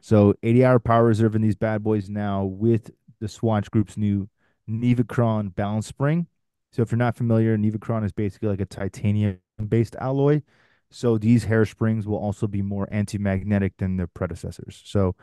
[0.00, 4.28] So 80 hour power reserve in these bad boys now with the Swatch Group's new
[4.68, 6.26] Nivachron balance spring.
[6.74, 10.42] So if you're not familiar, Nivachron is basically like a titanium based alloy.
[10.90, 14.82] So these hair springs will also be more anti-magnetic than their predecessors.
[14.84, 15.14] So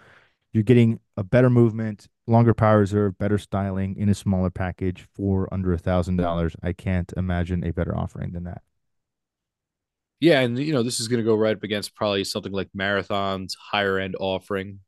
[0.53, 5.53] you're getting a better movement, longer power reserve, better styling in a smaller package for
[5.53, 6.55] under a thousand dollars.
[6.63, 8.61] I can't imagine a better offering than that.
[10.21, 12.69] Yeah, and you know, this is going to go right up against probably something like
[12.73, 14.79] Marathon's higher end offering.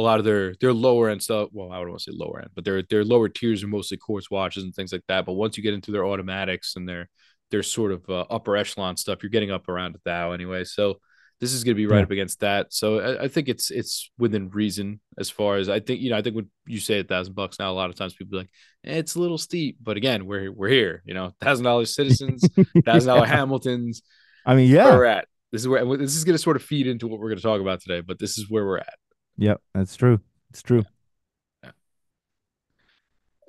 [0.00, 2.40] A lot of their their lower end stuff, well, I don't want to say lower
[2.40, 5.26] end, but their their lower tiers are mostly quartz watches and things like that.
[5.26, 7.08] But once you get into their automatics and their
[7.50, 10.64] their sort of uh, upper echelon stuff, you're getting up around a thou anyway.
[10.64, 11.00] So
[11.40, 12.04] This is going to be right Yeah.
[12.04, 12.72] up against that.
[12.72, 16.00] So I, I think it's it's within reason as far as I think.
[16.02, 18.14] You know, I think when you say a thousand bucks now, a lot of times
[18.14, 18.50] people like,
[18.84, 19.78] eh, it's a little steep.
[19.82, 21.02] But again, we're we're here.
[21.06, 22.42] You know, thousand dollars citizens,
[22.84, 23.26] thousand dollar.
[23.36, 24.02] Hamiltons.
[24.46, 24.94] I mean, yeah.
[24.94, 25.26] we're at.
[25.52, 27.42] This is where this is going to sort of feed into what we're going to
[27.50, 28.00] talk about today.
[28.02, 28.94] But this is where we're at.
[29.40, 30.20] Yep, that's true.
[30.50, 30.84] It's true.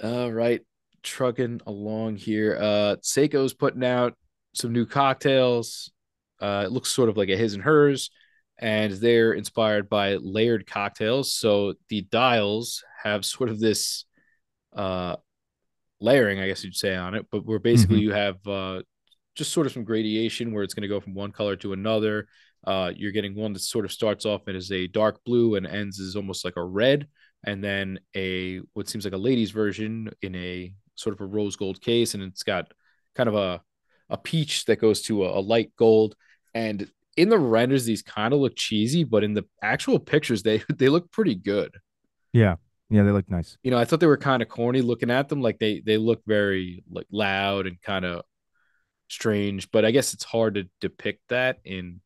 [0.02, 0.62] All right,
[1.04, 2.58] trucking along here.
[2.60, 4.18] Uh, Seiko's putting out
[4.54, 5.92] some new cocktails.
[6.40, 8.10] Uh, it looks sort of like a his and hers,
[8.58, 11.34] and they're inspired by layered cocktails.
[11.34, 14.06] So the dials have sort of this
[14.74, 15.18] uh,
[16.00, 18.04] layering, I guess you'd say, on it, but where basically Mhm.
[18.04, 18.82] you have uh,
[19.36, 22.28] just sort of some gradation where it's going to go from one color to another.
[22.66, 26.00] Uh, you're getting one that sort of starts off as a dark blue and ends
[26.00, 27.08] as almost like a red,
[27.44, 31.56] and then a what seems like a lady's version in a sort of a rose
[31.56, 32.72] gold case, and it's got
[33.16, 33.62] kind of a
[34.10, 36.16] a peach that goes to a, a light gold.
[36.54, 40.62] And in the renders, these kind of look cheesy, but in the actual pictures, they
[40.76, 41.76] they look pretty good.
[42.34, 42.56] Yeah,
[42.90, 43.58] yeah, they look nice.
[43.64, 45.98] You know, I thought they were kind of corny looking at them, like they they
[45.98, 48.24] look very like loud and kind of
[49.08, 49.72] strange.
[49.72, 52.02] But I guess it's hard to depict that in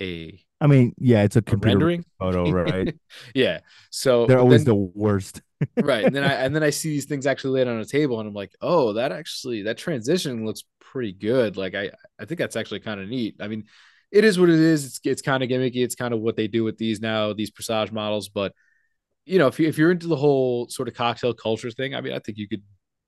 [0.00, 2.04] a, I mean, yeah, it's a computer rendering.
[2.18, 2.94] photo, right?
[3.34, 3.60] yeah.
[3.90, 5.42] So They're always then- the worst.
[5.82, 8.20] right and then i and then i see these things actually laid on a table
[8.20, 12.38] and i'm like oh that actually that transition looks pretty good like i i think
[12.38, 13.64] that's actually kind of neat i mean
[14.12, 16.46] it is what it is it's it's kind of gimmicky it's kind of what they
[16.46, 18.52] do with these now these presage models but
[19.24, 22.00] you know if, you, if you're into the whole sort of cocktail culture thing i
[22.00, 22.62] mean i think you could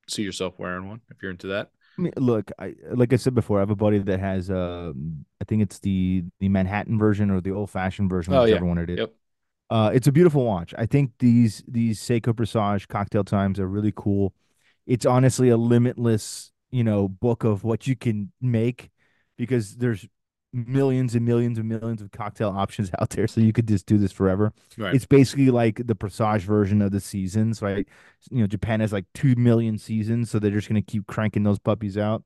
[0.08, 3.34] see yourself wearing one if you're into that I mean, look, I like I said
[3.34, 7.30] before, I have a buddy that has um I think it's the the Manhattan version
[7.30, 8.54] or the old fashioned version, Oh, yeah.
[8.54, 8.98] whichever one it is.
[9.00, 9.12] yep
[9.70, 10.74] Uh, it's a beautiful watch.
[10.78, 14.32] I think these these Seiko Presage cocktail times are really cool.
[14.86, 18.90] It's honestly a limitless, you know, book of what you can make
[19.36, 20.06] because there's
[20.52, 23.26] millions and millions and millions of cocktail options out there.
[23.26, 24.52] So you could just do this forever.
[24.78, 27.86] right It's basically like the Presage version of the seasons, right?
[28.30, 31.58] You know, Japan has like two million seasons, so they're just gonna keep cranking those
[31.58, 32.24] puppies out,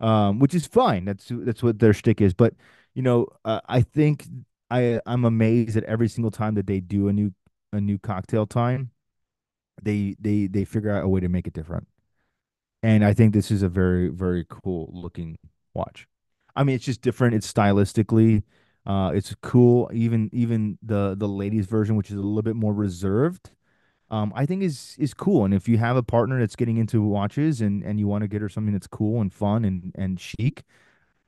[0.00, 1.04] um, which is fine.
[1.04, 2.34] That's that's what their shtick is.
[2.34, 2.54] But
[2.94, 4.26] you know, uh, I think
[4.70, 7.32] I I'm amazed at every single time that they do a new
[7.72, 8.90] a new cocktail time,
[9.82, 11.88] they they they figure out a way to make it different.
[12.82, 15.38] And I think this is a very very cool looking
[15.74, 16.06] watch.
[16.56, 17.34] I mean, it's just different.
[17.34, 18.42] It's stylistically,
[18.86, 19.90] uh, it's cool.
[19.92, 23.50] Even even the the ladies version, which is a little bit more reserved,
[24.10, 25.44] um, I think is is cool.
[25.44, 28.28] And if you have a partner that's getting into watches and and you want to
[28.28, 30.64] get her something that's cool and fun and and chic,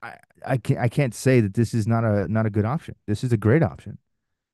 [0.03, 2.97] I I can't I can't say that this is not a not a good option.
[3.07, 3.99] This is a great option.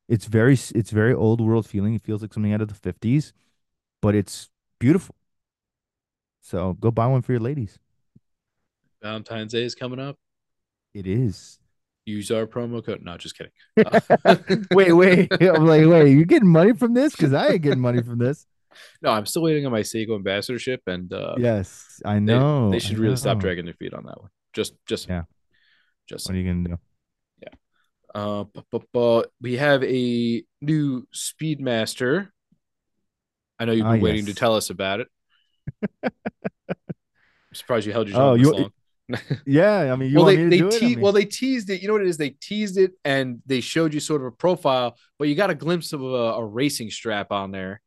[0.08, 1.94] It's very it's very old world feeling.
[1.94, 3.32] It feels like something out of the 50s,
[4.02, 5.16] but it's beautiful.
[6.40, 7.78] So go buy one for your ladies.
[9.02, 10.16] valentine's day is coming up
[10.94, 11.58] It is.
[12.04, 13.52] use our promo code no just kidding
[14.72, 15.28] wait, wait.
[15.40, 17.12] I'm like, wait, you getting money from this?
[17.12, 18.46] Because I ain't getting money from this.
[19.02, 22.70] no i'm still waiting on my seiko ambassadorship and uh Yes, I know.
[22.70, 25.24] they I should really stop dragging their feet on that one just just Yeah.
[26.08, 26.78] just What are you gonna do?
[27.42, 27.54] Yeah,
[28.14, 32.28] uh, bu- bu- bu- we have a new Speedmaster.
[33.58, 35.08] I know you've Ah, been waiting to tell us about it.
[36.02, 36.10] I'm
[37.52, 38.72] surprised you held your Oh, you- long.
[39.46, 40.82] Yeah, I mean, you well, want they me to they do it?
[40.82, 41.80] I mean- well they teased it.
[41.82, 42.16] You know what it is?
[42.16, 45.54] They teased it and they showed you sort of a profile, but you got a
[45.54, 47.80] glimpse of a, a racing strap on there,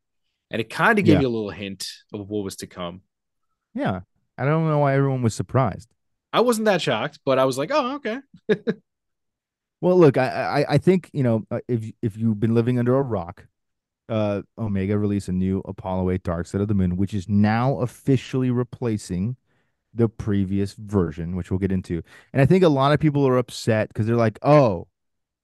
[0.50, 1.20] and it kind of gave Yeah.
[1.22, 3.02] you a little hint of what was to come.
[3.74, 4.00] yeah.
[4.38, 5.88] I don't know why everyone was surprised.
[6.32, 8.18] I wasn't that shocked, but I was like, oh, okay.
[9.80, 10.26] Well, look, I,
[10.62, 13.46] I I think you know uh, if if you've been living under a rock,
[14.08, 17.80] uh, Omega released a new Apollo 8 Dark Side of the Moon, which is now
[17.80, 19.36] officially replacing
[19.96, 22.02] the previous version, which we'll get into.
[22.32, 24.88] And I think a lot of people are upset because they're like, oh,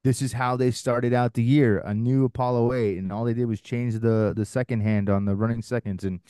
[0.05, 3.35] this is how they started out the year, a new Apollo 8, and all they
[3.35, 6.21] did was change the the second hand on the running seconds, and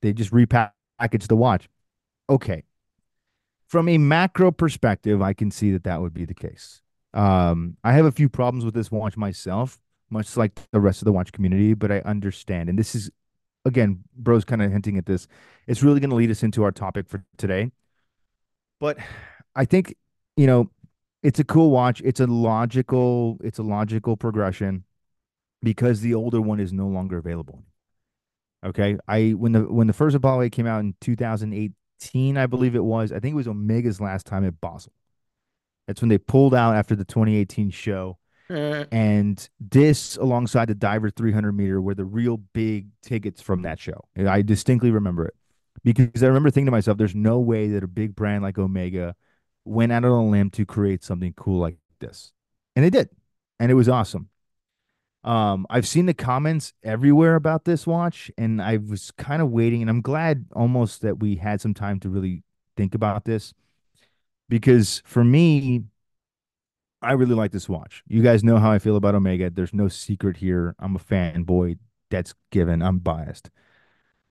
[0.00, 1.68] they just repackaged the watch.
[2.30, 2.64] Okay.
[3.66, 6.80] From a macro perspective, I can see that that would be the case.
[7.12, 11.04] Um, I have a few problems with this watch myself, much like the rest of
[11.04, 12.70] the watch community, but I understand.
[12.70, 13.10] And this is,
[13.68, 15.28] again, bro's kind of hinting at this.
[15.66, 17.70] It's really going to lead us into our topic for today.
[18.80, 18.98] But
[19.54, 19.94] I think,
[20.36, 20.70] you know,
[21.22, 22.00] it's a cool watch.
[22.04, 24.84] It's a logical, it's a logical progression
[25.62, 27.62] because the older one is no longer available.
[28.64, 28.96] Okay.
[29.06, 32.84] I when the when the first Apollo 8 came out in 2018, I believe it
[32.84, 34.92] was, I think it was Omega's last time at Basel.
[35.86, 38.18] That's when they pulled out after the 2018 show.
[38.50, 43.78] Eh, And this, alongside the Diver 300 meter, were the real big tickets from that
[43.78, 44.04] show.
[44.16, 45.34] I distinctly remember it
[45.84, 49.14] because I remember thinking to myself, there's no way that a big brand like Omega
[49.64, 52.32] went out on a limb to create something cool like this.
[52.76, 53.10] And they did.
[53.60, 54.28] and it was awesome.
[55.24, 59.82] Um, I've seen the comments everywhere about this watch, and I was kind of waiting,
[59.82, 62.44] and I'm glad almost that we had some time to really
[62.76, 63.52] think about this
[64.48, 65.84] because for me,
[67.00, 68.02] I really like this watch.
[68.08, 69.50] You guys know how I feel about Omega.
[69.50, 70.74] There's no secret here.
[70.78, 71.78] I'm a fanboy.
[72.10, 72.82] That's given.
[72.82, 73.50] I'm biased.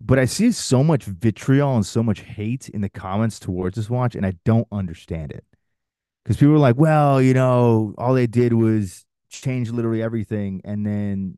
[0.02, 3.90] But I see so much vitriol and so much hate in the comments towards this
[3.90, 5.46] watch, and I don't understand it.
[6.24, 10.86] Because people are like, well, you know, all they did was change literally everything and
[10.86, 11.38] then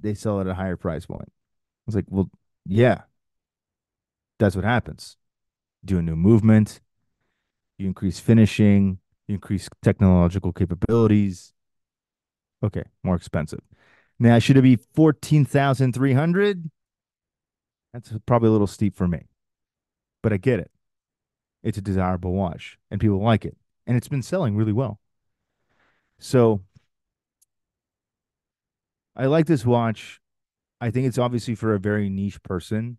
[0.00, 1.28] they sell it at a higher price point.
[1.28, 2.30] I was like, well,
[2.66, 3.02] yeah,
[4.38, 5.16] that's what happens.
[5.84, 6.80] Do a new movement,
[7.78, 8.98] you increase finishing,
[9.30, 11.52] increase technological capabilities.
[12.62, 13.60] Okay, more expensive.
[14.18, 16.70] Now, should it be 14,300?
[17.92, 19.26] That's probably a little steep for me.
[20.22, 20.70] But I get it.
[21.62, 23.56] It's a desirable watch and people like it.
[23.86, 25.00] And it's been selling really well.
[26.18, 26.62] So
[29.16, 30.20] I like this watch.
[30.80, 32.98] I think it's obviously for a very niche person,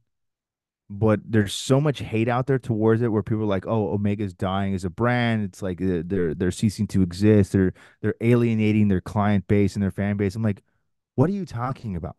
[0.94, 4.34] but there's so much hate out there towards it where people are like, "Oh, Omega's
[4.34, 5.44] dying as a brand.
[5.46, 7.54] It's like uh, they're they're ceasing to exist.
[7.54, 10.64] They're they're alienating their client base and their fan base." I'm like,
[11.16, 12.18] "What are you talking about?"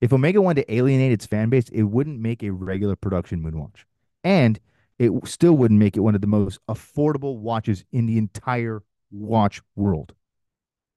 [0.00, 3.84] If Omega wanted to alienate its fan base, it wouldn't make a regular production moonwatch.
[4.22, 4.60] And
[4.98, 9.60] it still wouldn't make it one of the most affordable watches in the entire watch
[9.74, 10.14] world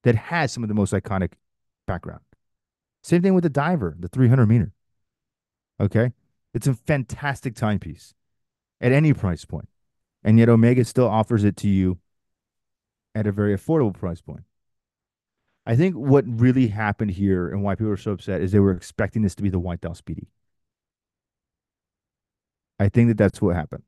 [0.04, 1.34] that has some of the most iconic
[1.88, 2.22] background.
[3.04, 4.72] Same thing with the diver, the 300 meter.
[5.80, 6.12] Okay.
[6.58, 8.16] It's a fantastic timepiece
[8.82, 9.70] at any price point.
[10.24, 12.00] And yet Omega still offers it to you
[13.14, 14.42] at a very affordable price point.
[15.68, 18.72] I think what really happened here and why people are so upset is they were
[18.72, 20.30] expecting this to be the White Dial Speedy.
[22.80, 23.84] I think that that's what happened.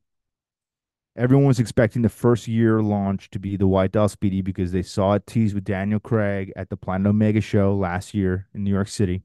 [1.16, 4.82] Everyone was expecting the first year launch to be the White Dial Speedy because they
[4.82, 8.70] saw it teased with Daniel Craig at the Planet Omega show last year in New
[8.70, 9.24] York City.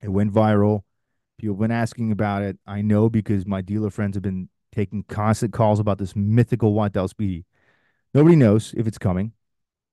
[0.00, 0.84] It went viral.
[1.38, 2.58] People have been asking about it.
[2.66, 6.92] I know because my dealer friends have been taking constant calls about this mythical White
[6.92, 7.44] Dial Speedy.
[8.12, 9.32] Nobody knows if it's coming.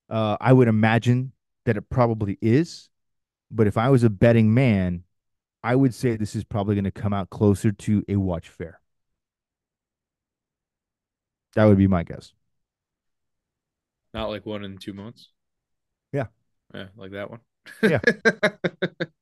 [0.09, 1.31] Uh, I would imagine
[1.65, 2.89] that it probably is.
[3.49, 5.03] But if I was a betting man,
[5.63, 8.79] I would say this is probably going to come out closer to a watch fair.
[11.55, 12.33] That would be my guess.
[14.13, 15.29] Not like one in two months.
[16.11, 16.27] Yeah.
[16.73, 17.39] Yeah, like that one.
[17.83, 17.99] Yeah.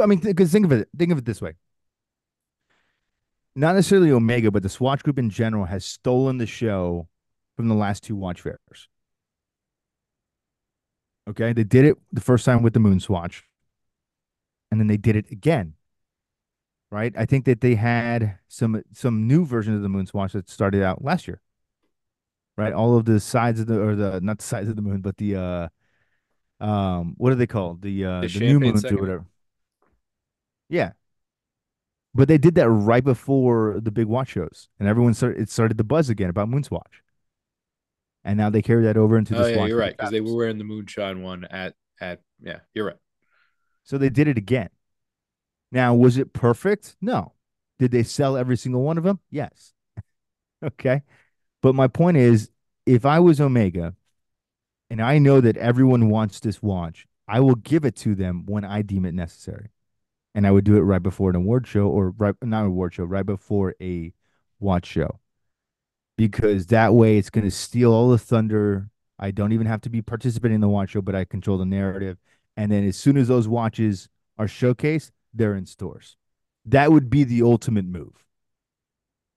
[0.00, 1.54] I mean, because think of it, think of it this way.
[3.54, 7.08] Not necessarily Omega, but the Swatch Group in general has stolen the show
[7.56, 8.88] from the last two watch fairs.
[11.28, 13.44] Okay, they did it the first time with the Moon Swatch,
[14.70, 15.74] and then they did it again
[16.90, 17.12] right?
[17.18, 20.80] I think that they had some some new versions of the moon swatch that started
[20.80, 21.40] out last year
[22.56, 22.72] right?
[22.72, 25.16] All of the sides of the or the not the sides of the moon, but
[25.16, 25.68] the uh
[26.64, 27.82] um what are they called?
[27.82, 29.24] The uh The the, new moon or whatever.
[30.68, 30.92] Yeah.
[32.14, 35.78] But they did that right before the big watch shows, and everyone started it started
[35.78, 37.02] the buzz again about Moon Swatch.
[38.24, 40.20] And now they carry that over into Oh the yeah, Swatch you're right because they
[40.20, 42.96] were wearing the moonshine one at at yeah, you're right.
[43.82, 44.70] So they did it again.
[45.72, 46.96] Now, was it perfect?
[47.00, 47.32] No.
[47.80, 49.20] Did they sell every single one of them?
[49.30, 49.72] Yes.
[50.64, 51.02] Okay.
[51.60, 52.50] But my point is,
[52.86, 53.94] if I was Omega
[54.88, 58.64] and I know that everyone wants this watch, I will give it to them when
[58.64, 59.73] I deem it necessary.
[60.34, 62.94] And I would do it right before an award show or right not an award
[62.94, 64.12] show, right before a
[64.58, 65.20] watch show.
[66.16, 68.90] Because that way it's going to steal all the thunder.
[69.18, 71.64] I don't even have to be participating in the watch show, but I control the
[71.64, 72.18] narrative.
[72.56, 76.16] And then as soon as those watches are showcased, they're in stores.
[76.66, 78.24] That would be the ultimate move.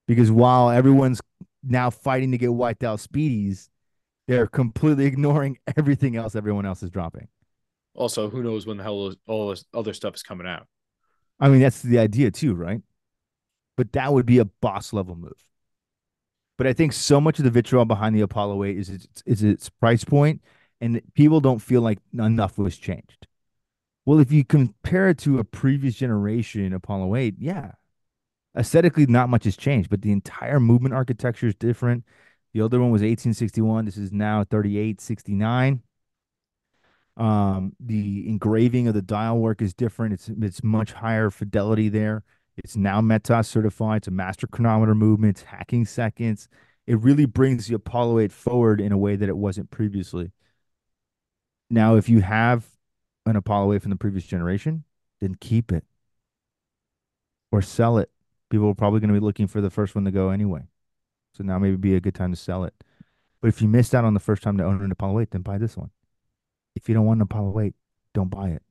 [0.07, 1.21] Because while everyone's
[1.63, 3.69] now fighting to get White Dial Speedies,
[4.27, 7.27] they're completely ignoring everything else everyone else is dropping.
[7.93, 10.67] Also, who knows when the hell all this other stuff is coming out?
[11.39, 12.81] I mean, that's the idea too, right?
[13.75, 15.43] But that would be a boss level move.
[16.57, 19.43] But I think so much of the vitriol behind the Apollo 8 is its, is
[19.43, 20.41] its price point,
[20.81, 23.27] and people don't feel like enough was changed.
[24.05, 27.73] Well, if you compare it to a previous generation Apollo 8, yeah,
[28.57, 32.03] aesthetically, not much has changed, but the entire movement architecture is different.
[32.53, 33.85] The older one was 1861.
[33.85, 35.83] This is now 3869.
[37.17, 40.13] Um, the engraving of the dial work is different.
[40.13, 42.23] It's it's much higher fidelity there.
[42.57, 43.97] It's now METAS certified.
[43.97, 45.37] It's a master chronometer movement.
[45.37, 46.47] It's hacking seconds.
[46.85, 50.31] It really brings the Apollo 8 forward in a way that it wasn't previously.
[51.69, 52.65] Now, if you have
[53.25, 54.85] an Apollo 8 from the previous generation,
[55.19, 55.83] then keep it
[57.51, 58.09] or sell it.
[58.49, 60.61] People are probably going to be looking for the first one to go anyway.
[61.33, 62.73] So now maybe be a good time to sell it.
[63.41, 65.41] But if you missed out on the first time to own an Apollo 8, then
[65.41, 65.91] buy this one.
[66.77, 67.75] If you don't want an Apollo 8,
[68.13, 68.61] don't buy it.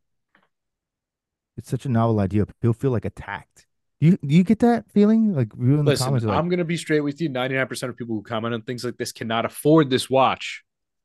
[1.57, 2.46] It's such a novel idea.
[2.46, 3.66] People feel like attacked.
[4.00, 5.34] Do you do you get that feeling?
[5.34, 7.30] Like you in the Listen, comments like, I'm gonna be straight with you.
[7.30, 10.62] 99% of people who comment on things like this cannot afford this watch.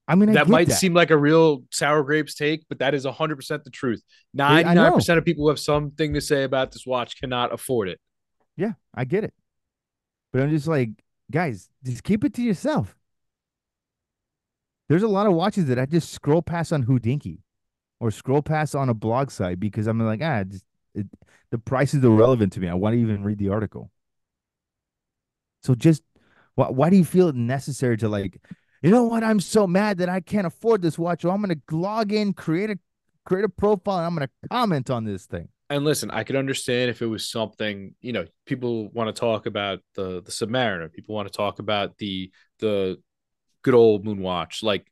[0.07, 0.75] I mean, I that might that.
[0.75, 4.01] seem like a real sour grapes take, but that is 100% the truth.
[4.37, 7.99] 99% of people who have something to say about this watch cannot afford it.
[8.57, 9.33] Yeah, I get it.
[10.33, 10.89] But I'm just like,
[11.29, 12.97] guys, just keep it to yourself.
[14.91, 17.37] There's a lot of watches that I just scroll past on Hodinkee
[18.01, 21.07] or scroll past on a blog site because I'm like, ah, just, it,
[21.49, 22.67] the price is irrelevant to me.
[22.67, 23.89] I want to even read the article.
[25.63, 26.03] So just
[26.55, 28.37] why, why do you feel it necessary to like,
[28.81, 29.23] you know what?
[29.23, 31.23] I'm so mad that I can't afford this watch.
[31.23, 32.77] I'm going to log in, create a
[33.25, 35.47] create a profile, and I'm going to comment on this thing.
[35.69, 39.45] And listen, I could understand if it was something, you know, people want to talk
[39.45, 42.29] about the the Submariner, people want to talk about the
[42.59, 42.97] the
[43.63, 44.63] good old Moonwatch.
[44.63, 44.87] Like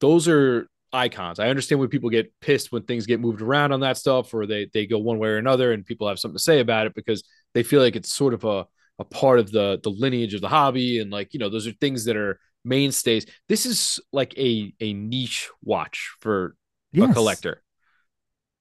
[0.00, 1.38] those are icons.
[1.38, 4.46] I understand when people get pissed when things get moved around on that stuff or
[4.46, 6.94] they they go one way or another and people have something to say about it
[6.94, 7.24] because
[7.54, 8.66] they feel like it's sort of a
[9.00, 11.72] a part of the the lineage of the hobby and like, you know, those are
[11.72, 13.26] things that are mainstays.
[13.48, 16.56] This is like a a niche watch for
[16.92, 17.04] Yes.
[17.04, 17.62] a collector.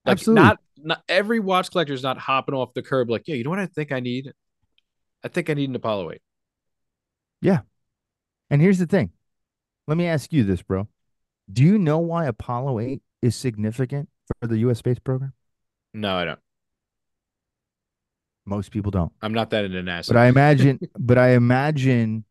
[0.06, 0.28] Like Absolutely.
[0.28, 3.50] not not every watch collector is not hopping off the curb like, yeah, you know
[3.50, 4.34] what I think I need?
[5.24, 6.22] I think I need an Apollo 8.
[8.50, 9.12] And here's the thing.
[9.88, 10.88] Let me ask you this, bro.
[11.52, 15.34] Do you know why Apollo 8 is significant for the US space program?
[15.94, 16.40] No, I don't.
[18.46, 19.12] Most people don't.
[19.22, 20.08] I'm not that into NASA.
[20.08, 22.26] But I imagine but I imagine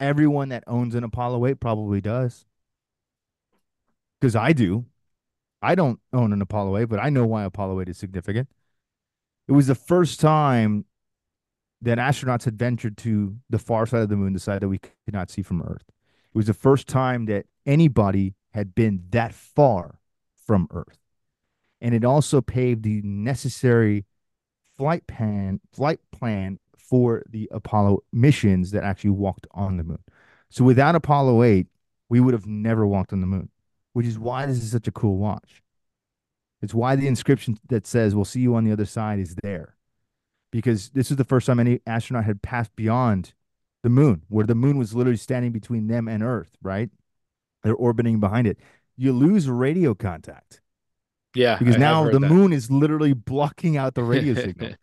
[0.00, 2.44] everyone that owns an Apollo 8 probably does.
[4.20, 4.86] Cuz I do.
[5.60, 8.48] I don't own an Apollo 8, but I know why Apollo 8 is significant.
[9.46, 10.86] It was the first time
[11.82, 14.78] that astronauts had ventured to the far side of the moon, the side that we
[14.78, 15.84] could not see from Earth.
[15.88, 19.98] It was the first time that anybody had been that far
[20.46, 20.98] from Earth.
[21.80, 24.06] And it also paved the necessary
[24.76, 30.02] flight plan flight plan for the Apollo missions that actually walked on the moon.
[30.50, 31.66] So without Apollo 8,
[32.08, 33.48] we would have never walked on the moon,
[33.92, 35.62] which is why this is such a cool watch.
[36.60, 39.74] It's why the inscription that says we'll see you on the other side is there.
[40.52, 43.34] Because this is the first time any astronaut had passed beyond
[43.82, 46.90] the moon, where the moon was literally standing between them and Earth, right?
[47.64, 48.58] They're orbiting behind it.
[48.96, 50.60] You lose radio contact
[51.34, 52.28] yeah, because I now the that.
[52.28, 54.74] moon is literally blocking out the radio signal.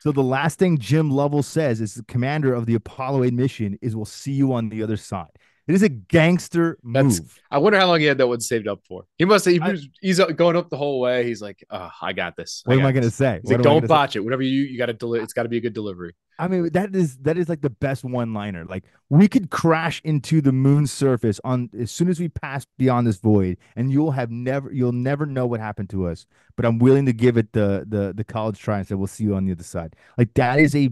[0.00, 3.78] So the last thing Jim Lovell says is the commander of the Apollo 8 mission
[3.80, 5.30] is we'll see you on the other side.
[5.68, 7.38] It is a gangster That's- move.
[7.50, 9.04] I wonder how long he had that one saved up for.
[9.16, 9.54] He must have.
[9.54, 11.24] He I- he's uh, going up the whole way.
[11.24, 12.62] He's like, oh, I got this.
[12.64, 13.40] What am got I going to say?
[13.44, 13.86] Like, don't gonna say?
[13.86, 14.20] botch it.
[14.20, 15.22] Whatever you you got to deliver.
[15.22, 16.14] It's got to be a good delivery.
[16.38, 18.64] I mean, that is that is like the best one-liner.
[18.64, 23.06] Like we could crash into the moon's surface on as soon as we pass beyond
[23.06, 26.26] this void, and you'll have never you'll never know what happened to us.
[26.56, 29.24] But I'm willing to give it the the the college try and say we'll see
[29.24, 29.94] you on the other side.
[30.18, 30.88] Like that is a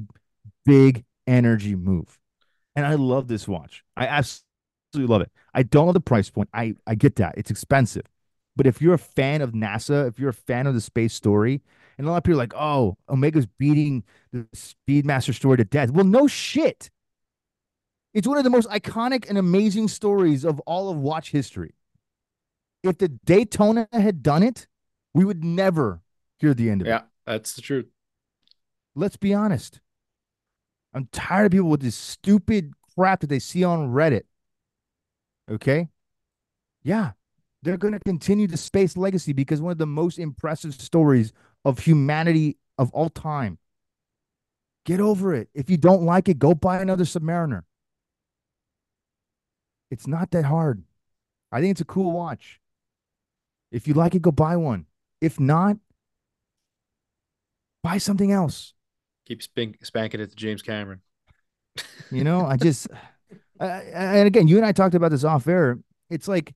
[0.64, 2.18] big energy move,
[2.76, 3.82] and I love this watch.
[3.96, 4.46] I absolutely
[4.94, 5.30] love it.
[5.54, 6.48] I don't love the price point.
[6.54, 8.04] I I get that it's expensive,
[8.56, 11.62] but if you're a fan of NASA, if you're a fan of the space story,
[11.98, 15.90] and a lot of people are like, oh, Omega's beating the Speedmaster story to death.
[15.90, 16.90] Well, no shit.
[18.12, 21.74] It's one of the most iconic and amazing stories of all of watch history.
[22.82, 24.66] If the Daytona had done it,
[25.14, 26.00] we would never
[26.38, 26.90] hear the end of it.
[26.90, 27.86] Yeah, that's the truth.
[28.94, 29.80] Let's be honest.
[30.92, 34.22] I'm tired of people with this stupid crap that they see on Reddit.
[35.50, 35.88] Okay?
[36.82, 37.12] Yeah.
[37.62, 41.32] They're going to continue the space legacy because one of the most impressive stories
[41.64, 43.58] of humanity of all time.
[44.86, 45.50] Get over it.
[45.54, 47.62] If you don't like it, go buy another Submariner.
[49.90, 50.82] It's not that hard.
[51.52, 52.60] I think it's a cool watch.
[53.70, 54.86] If you like it, go buy one.
[55.20, 55.76] If not,
[57.82, 58.72] buy something else.
[59.26, 61.00] Keep spank, spanking it to James Cameron.
[62.10, 62.88] You know, I just,
[63.60, 65.78] And again, you and I talked about this off air.
[66.08, 66.54] It's like,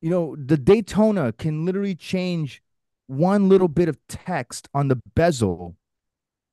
[0.00, 2.62] you know, the Daytona can literally change
[3.06, 5.76] one little bit of text on the bezel,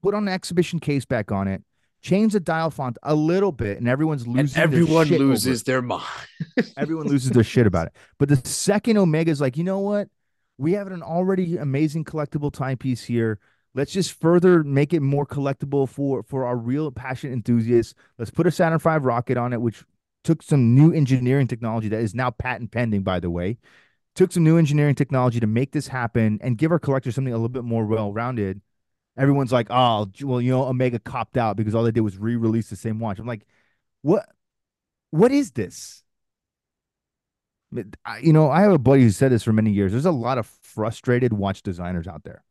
[0.01, 1.64] put on an exhibition case back on it,
[2.01, 4.39] change the dial font a little bit, and everyone's losing.
[4.39, 6.03] And their everyone shit loses their mind.
[6.78, 7.93] Everyone loses their shit about it.
[8.20, 10.09] But the second Omega's like, you know what?
[10.57, 13.39] We have an already amazing collectible timepiece here.
[13.76, 17.95] Let's just further make it more collectible for for our real passionate enthusiasts.
[18.17, 19.84] Let's put a Saturn V rocket on it, which
[20.24, 23.57] took some new engineering technology that is now patent pending, by the way.
[24.15, 27.36] Took some new engineering technology to make this happen and give our collectors something a
[27.36, 28.61] little bit more well-rounded.
[29.17, 32.69] Everyone's like, oh, well, you know, Omega copped out because all they did was re-release
[32.69, 33.17] the same watch.
[33.17, 33.45] I'm like,
[34.03, 34.28] what?
[35.09, 36.03] What is this?
[38.21, 39.91] You know, I have a buddy who said this for many years.
[39.91, 42.43] There's a lot of frustrated watch designers out there.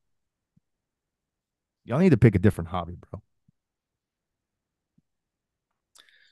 [1.84, 3.22] Y'all need to pick a different hobby, bro.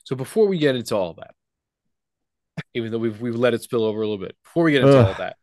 [0.05, 1.35] So before we get into all that,
[2.75, 4.99] even though we've we've let it spill over a little bit, before we get into
[4.99, 5.07] Ugh.
[5.07, 5.37] all that,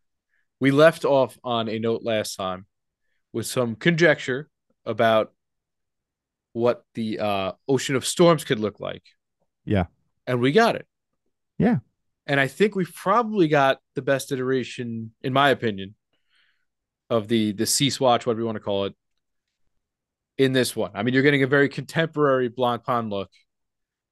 [0.59, 2.65] we left off on a note last time
[3.33, 4.49] with some conjecture
[4.85, 5.33] about
[6.53, 9.03] what the uh, ocean of storms could look like.
[9.65, 9.85] Yeah.
[10.25, 10.87] And we got it.
[11.57, 11.77] Yeah.
[12.25, 15.95] And I think we've probably got the best iteration, in my opinion,
[17.09, 18.95] of the the Sea Swatch, whatever you want to call it,
[20.37, 20.91] in this one.
[20.93, 23.29] I mean, you're getting a very contemporary Blancpain look.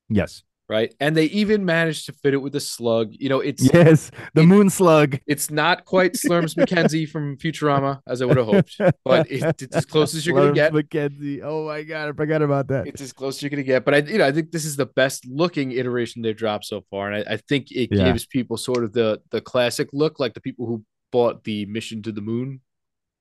[0.09, 0.93] Yes right?
[0.99, 3.13] And they even managed to fit it with a slug.
[3.13, 5.19] You know, it's yes, the it, moon slug.
[5.27, 9.75] It's not quite Slurms McKenzie from Futurama as I would have hoped, but it, it's
[9.75, 10.73] as close as you're gonna get.
[10.73, 11.41] McKenzie.
[11.43, 12.87] Oh my god, I forgot about that.
[12.87, 13.85] It's as close as you're gonna get.
[13.85, 16.83] But I, you know, I think this is the best looking iteration they've dropped so
[16.89, 18.05] far, and I, I think it yeah.
[18.05, 22.01] gives people sort of the the classic look, like the people who bought the Mission
[22.03, 22.61] to the Moon,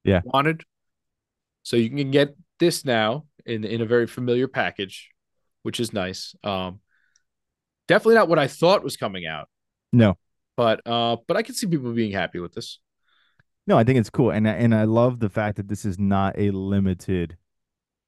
[0.05, 0.65] yeah, wanted.
[1.63, 5.11] So you can get this now in in a very familiar package,
[5.63, 6.35] which is nice.
[6.45, 6.81] Um,
[7.87, 9.49] Definitely not what I thought was coming out.
[9.93, 10.17] No.
[10.57, 12.79] But uh but I can see people being happy with this.
[13.67, 14.31] No, I think it's cool.
[14.31, 17.37] And and I love the fact that this is not a limited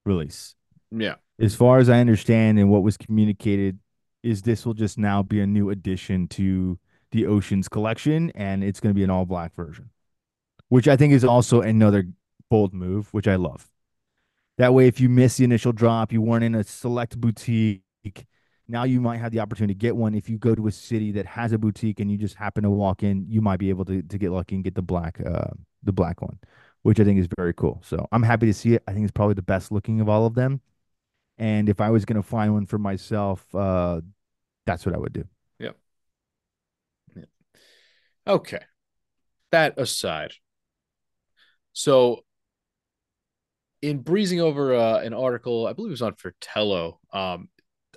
[0.05, 0.55] release.
[0.91, 1.17] Yeah.
[1.39, 3.79] As far as I understand and what was communicated
[4.23, 6.79] is this will just now be a new addition to
[7.11, 9.91] the Oceans collection and it's going to be an all black version.
[10.69, 12.09] Which I think is also another
[12.49, 13.69] bold move, which I love.
[14.59, 17.83] That way if you miss the initial drop, you weren't in a select boutique
[18.69, 20.15] now you might have the opportunity to get one.
[20.15, 22.71] If you go to a city that has a boutique and you just happen to
[22.71, 25.51] walk in you might be able to, to get lucky and get the black uh,
[25.83, 26.39] the black one
[26.83, 27.81] which i think is very cool.
[27.85, 28.83] So i'm happy to see it.
[28.87, 30.61] I think it's probably the best looking of all of them.
[31.39, 34.01] And if i was going to find one for myself uh,
[34.67, 35.25] that's what i would do.
[35.61, 35.77] Yep.
[38.27, 38.61] Okay.
[39.53, 40.33] That aside.
[41.73, 42.25] So
[43.89, 47.01] in breezing over uh, an article i believe it was on Fratello.
[47.13, 47.49] um,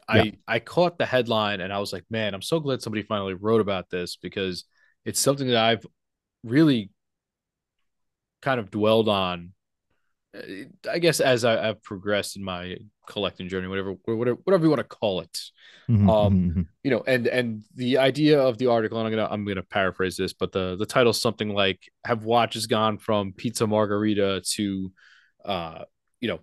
[0.10, 0.32] I yeah.
[0.48, 3.62] I caught the headline and I was like, man, I'm so glad somebody finally wrote
[3.62, 4.66] about this because
[5.06, 5.86] it's something that I've
[6.44, 6.90] really
[8.42, 9.54] kind of dwelled on.
[10.36, 12.78] Uh, I guess as I, have progressed in my
[13.08, 15.40] collecting journey, whatever, whatever, whatever you want to call it,
[15.90, 16.62] mm-hmm, um, mm-hmm.
[16.84, 20.18] you know, and and the idea of the article, and I'm gonna I'm gonna paraphrase
[20.18, 24.92] this, but the the title's something like "Have watches gone from pizza margarita to,
[25.46, 25.86] uh,
[26.22, 26.40] you know,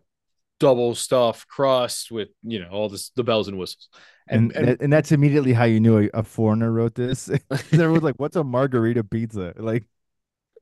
[0.58, 3.88] double stuff crust with you know all this the bells and whistles.
[4.28, 7.28] And and, and, and that's immediately how you knew a, a foreigner wrote this.
[7.72, 9.54] Everyone's like what's a margarita pizza?
[9.56, 9.86] Like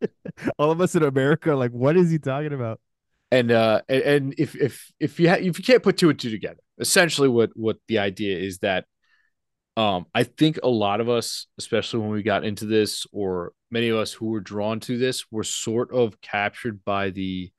[0.59, 2.81] all of us in america like what is he talking about?
[3.31, 6.31] And uh and if if if you ha- if you can't put two and two
[6.31, 8.85] together essentially what what the idea is that
[9.77, 13.89] um i think a lot of us especially when we got into this or many
[13.89, 17.51] of us who were drawn to this were sort of captured by the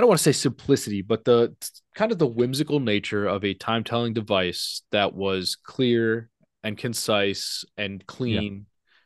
[0.00, 1.54] I don't want to say simplicity, but the
[1.94, 6.30] kind of the whimsical nature of a time telling device that was clear
[6.64, 8.54] and concise and clean.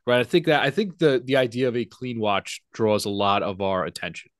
[0.06, 0.12] Yeah.
[0.12, 0.20] Right.
[0.20, 3.42] I think that I think the the idea of a clean watch draws a lot
[3.42, 4.30] of our attention.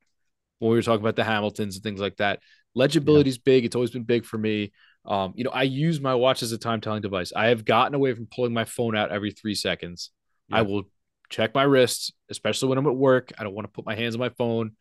[0.61, 2.39] When we were talking about the Hamiltons and things like that.
[2.77, 3.47] Legibility is yeah.
[3.47, 3.65] big.
[3.65, 4.71] It's always been big for me.
[5.05, 7.33] Um, you know, I use my watch as a time telling device.
[7.35, 10.13] I have gotten away from pulling my phone out every three seconds.
[10.51, 10.59] Yeah.
[10.59, 10.85] I will
[11.31, 13.33] check my wrists, especially when I'm at work.
[13.37, 14.77] I don't want to put my hands on my phone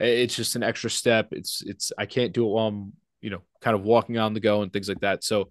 [0.00, 1.28] it's just an extra step.
[1.32, 4.40] It's it's I can't do it while I'm you know kind of walking on the
[4.40, 5.24] go and things like that.
[5.24, 5.50] So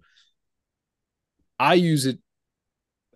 [1.58, 2.18] I use it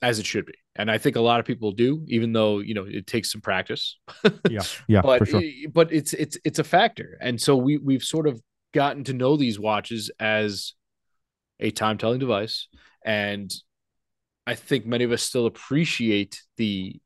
[0.00, 2.74] as it should be, and I think a lot of people do, even though you
[2.74, 3.98] know it takes some practice.
[4.50, 5.42] yeah, yeah, but sure.
[5.72, 8.40] but it's it's it's a factor, and so we we've sort of
[8.74, 10.74] gotten to know these watches as
[11.60, 12.68] a time telling device,
[13.04, 13.52] and
[14.46, 17.00] I think many of us still appreciate the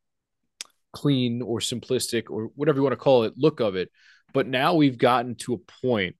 [0.93, 3.91] clean or simplistic or whatever you want to call it look of it
[4.37, 6.15] but now we've gotten to a point,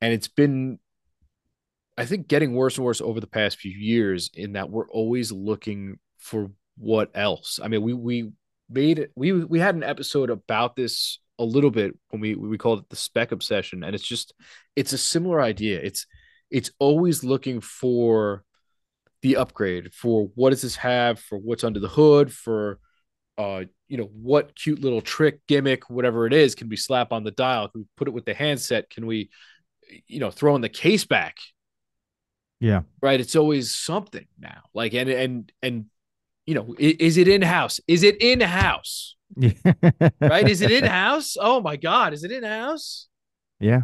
[0.00, 0.78] and it's been,
[1.98, 5.30] I think, getting worse and worse over the past few years in that we're always
[5.30, 7.60] looking for what else.
[7.62, 8.30] I mean, we we
[8.70, 12.56] made it we we had an episode about this a little bit when we we
[12.56, 14.32] called it the spec obsession, and it's just
[14.74, 15.78] it's a similar idea.
[15.80, 16.06] It's
[16.50, 18.44] it's always looking for
[19.20, 22.78] the upgrade for what does this have for what's under the hood for
[23.36, 27.24] uh, you know, what cute little trick, gimmick, whatever it is, can we slap on
[27.24, 27.68] the dial?
[27.68, 28.90] Can we put it with the handset?
[28.90, 29.30] Can we,
[30.06, 31.36] you know, throw in the case back?
[32.60, 32.82] Yeah.
[33.02, 33.20] Right.
[33.20, 34.62] It's always something now.
[34.72, 35.86] Like, and, and, and,
[36.46, 37.80] you know, is, is it in house?
[37.86, 39.16] Is it in house?
[39.36, 39.52] Yeah.
[40.20, 40.48] right.
[40.48, 41.36] Is it in house?
[41.38, 42.14] Oh my God.
[42.14, 43.08] Is it in house?
[43.60, 43.82] Yeah.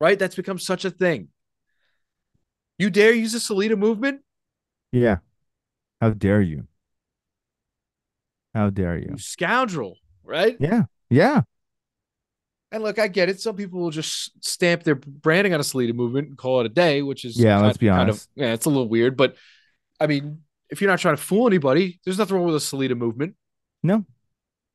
[0.00, 0.18] Right.
[0.18, 1.28] That's become such a thing.
[2.78, 4.22] You dare use a Sellita movement?
[4.90, 5.18] Yeah.
[6.00, 6.66] How dare you?
[8.54, 9.18] How dare You you?
[9.18, 10.56] scoundrel, right?
[10.60, 10.84] Yeah.
[11.10, 11.42] Yeah.
[12.70, 13.38] And look, I get it.
[13.40, 16.70] Some people will just stamp their branding on a Sellita movement and call it a
[16.70, 18.28] day, which is Yeah, kind, let's be kind honest.
[18.28, 19.16] of yeah, it's a little weird.
[19.16, 19.36] But
[20.00, 22.96] I mean, if you're not trying to fool anybody, there's nothing wrong with a Sellita
[22.96, 23.36] movement.
[23.82, 24.06] No,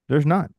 [0.09, 0.51] there's not.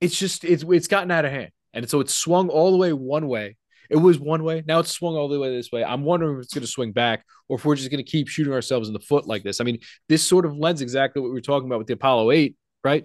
[0.00, 2.92] It's just it's it's gotten out of hand, and so it's swung all the way
[2.92, 3.56] one way.
[3.90, 4.62] It was one way.
[4.66, 5.84] Now it's swung all the way this way.
[5.84, 8.28] I'm wondering if it's going to swing back, or if we're just going to keep
[8.28, 9.60] shooting ourselves in the foot like this.
[9.60, 9.78] I mean,
[10.08, 13.04] this sort of lends exactly what we were talking about with the Apollo Eight, right?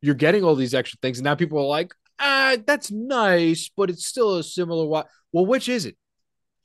[0.00, 3.90] You're getting all these extra things, and now people are like, ah, that's nice, but
[3.90, 5.06] it's still a similar watch.
[5.32, 5.96] Well, which is it?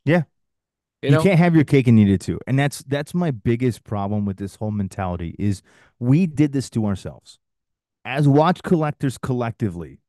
[0.05, 0.23] Yeah.
[1.01, 2.39] You You, can't have your cake and eat it too.
[2.47, 5.61] And that's that's my biggest problem with this whole mentality is
[5.99, 7.39] we did this to ourselves.
[8.05, 9.99] As watch collectors collectively,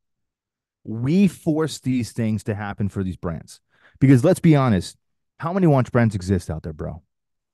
[0.84, 3.60] we force these things to happen for these brands.
[3.98, 4.96] Because let's be honest,
[5.38, 7.02] how many watch brands exist out there, bro?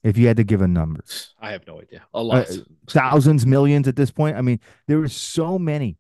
[0.03, 1.05] If you had to give a number.
[1.39, 2.03] I have no idea.
[2.14, 2.51] A lot.
[2.51, 2.55] Uh,
[2.89, 4.37] thousands, millions at this point.
[4.37, 5.99] I mean, there is so many.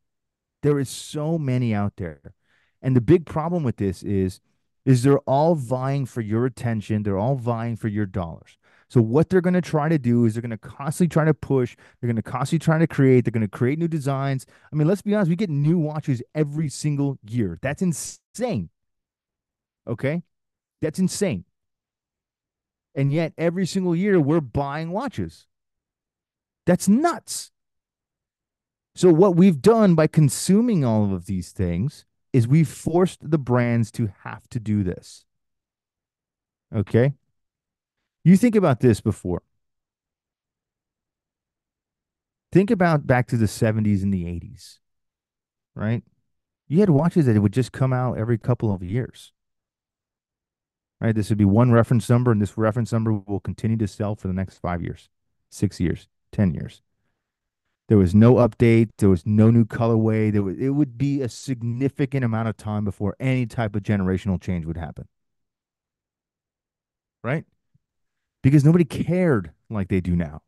[0.62, 2.34] There is so many out there.
[2.80, 4.40] And the big problem with this is
[4.86, 7.02] is they're all vying for your attention.
[7.02, 8.56] They're all vying for your dollars.
[8.90, 11.32] So what they're going to try to do is they're going to constantly try to
[11.32, 11.76] push.
[12.00, 13.24] They're going to constantly try to create.
[13.24, 14.46] They're going to create new designs.
[14.72, 17.56] I mean, let's be honest, we get new watches every single year.
[17.62, 18.68] That's insane.
[19.86, 20.24] Okay?
[20.82, 21.44] That's insane.
[22.96, 25.46] And yet every single year we're buying watches.
[26.66, 27.52] That's nuts.
[28.96, 33.92] So, what we've done by consuming all of these things is we've forced the brands
[33.92, 35.24] to have to do this.
[36.74, 37.14] Okay.
[38.24, 39.42] You think about this before.
[42.52, 44.78] Think about back to the 70s and the 80s,
[45.74, 46.02] right?
[46.66, 49.32] You had watches that would just come out every couple of years.
[51.00, 51.14] Right?
[51.14, 54.28] This would be one reference number, and this reference number will continue to sell for
[54.28, 55.08] the next five years,
[55.48, 56.82] six years, 10 years.
[57.88, 58.90] There was no update.
[58.98, 60.30] There was no new colorway.
[60.30, 64.40] There was, it would be a significant amount of time before any type of generational
[64.40, 65.08] change would happen.
[67.24, 67.44] Right?
[68.42, 70.42] Because nobody cared like they do now.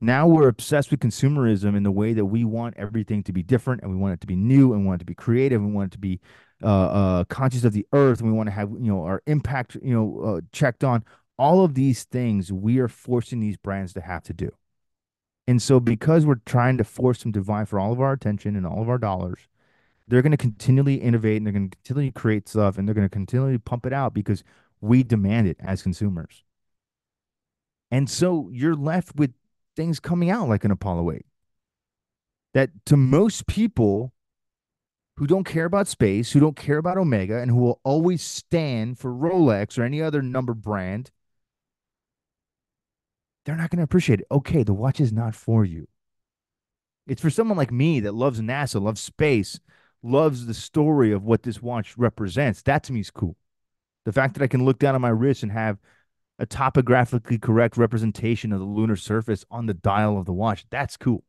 [0.00, 3.82] Now we're obsessed with consumerism in the way that we want everything to be different
[3.82, 5.70] and we want it to be new and we want it to be creative and
[5.70, 6.20] we want it to be
[6.60, 9.76] uh, uh, conscious of the earth and we want to have, you know, our impact,
[9.80, 11.04] you know, uh, checked on.
[11.38, 14.50] All of these things we are forcing these brands to have to do.
[15.46, 18.56] And so, because we're trying to force them to vie for all of our attention
[18.56, 19.48] and all of our dollars,
[20.08, 23.08] they're going to continually innovate and they're going to continually create stuff and they're going
[23.08, 24.44] to continually pump it out because
[24.80, 26.42] we demand it as consumers.
[27.92, 29.32] And so, you're left with
[29.76, 31.26] things coming out like an Apollo 8
[32.54, 34.12] that to most people
[35.16, 38.98] who don't care about space, who don't care about Omega, and who will always stand
[38.98, 41.12] for Rolex or any other number brand
[43.44, 44.26] they're not going to appreciate it.
[44.30, 45.88] Okay, the watch is not for you.
[47.06, 49.58] It's for someone like me that loves NASA, loves space,
[50.02, 52.62] loves the story of what this watch represents.
[52.62, 53.36] That to me is cool.
[54.04, 55.78] The fact that I can look down on my wrist and have
[56.42, 60.96] a topographically correct representation of the lunar surface on the dial of the watch, that's
[60.96, 61.22] cool.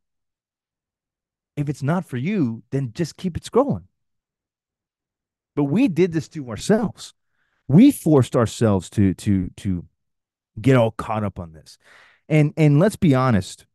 [1.55, 3.83] If it's not for you, then just keep it scrolling.
[5.55, 7.13] But we did this to ourselves.
[7.67, 9.85] We forced ourselves to to to
[10.59, 11.77] get all caught up on this.
[12.27, 13.67] And and let's be honest.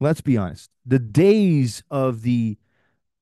[0.00, 0.70] Let's be honest.
[0.86, 2.56] The days of the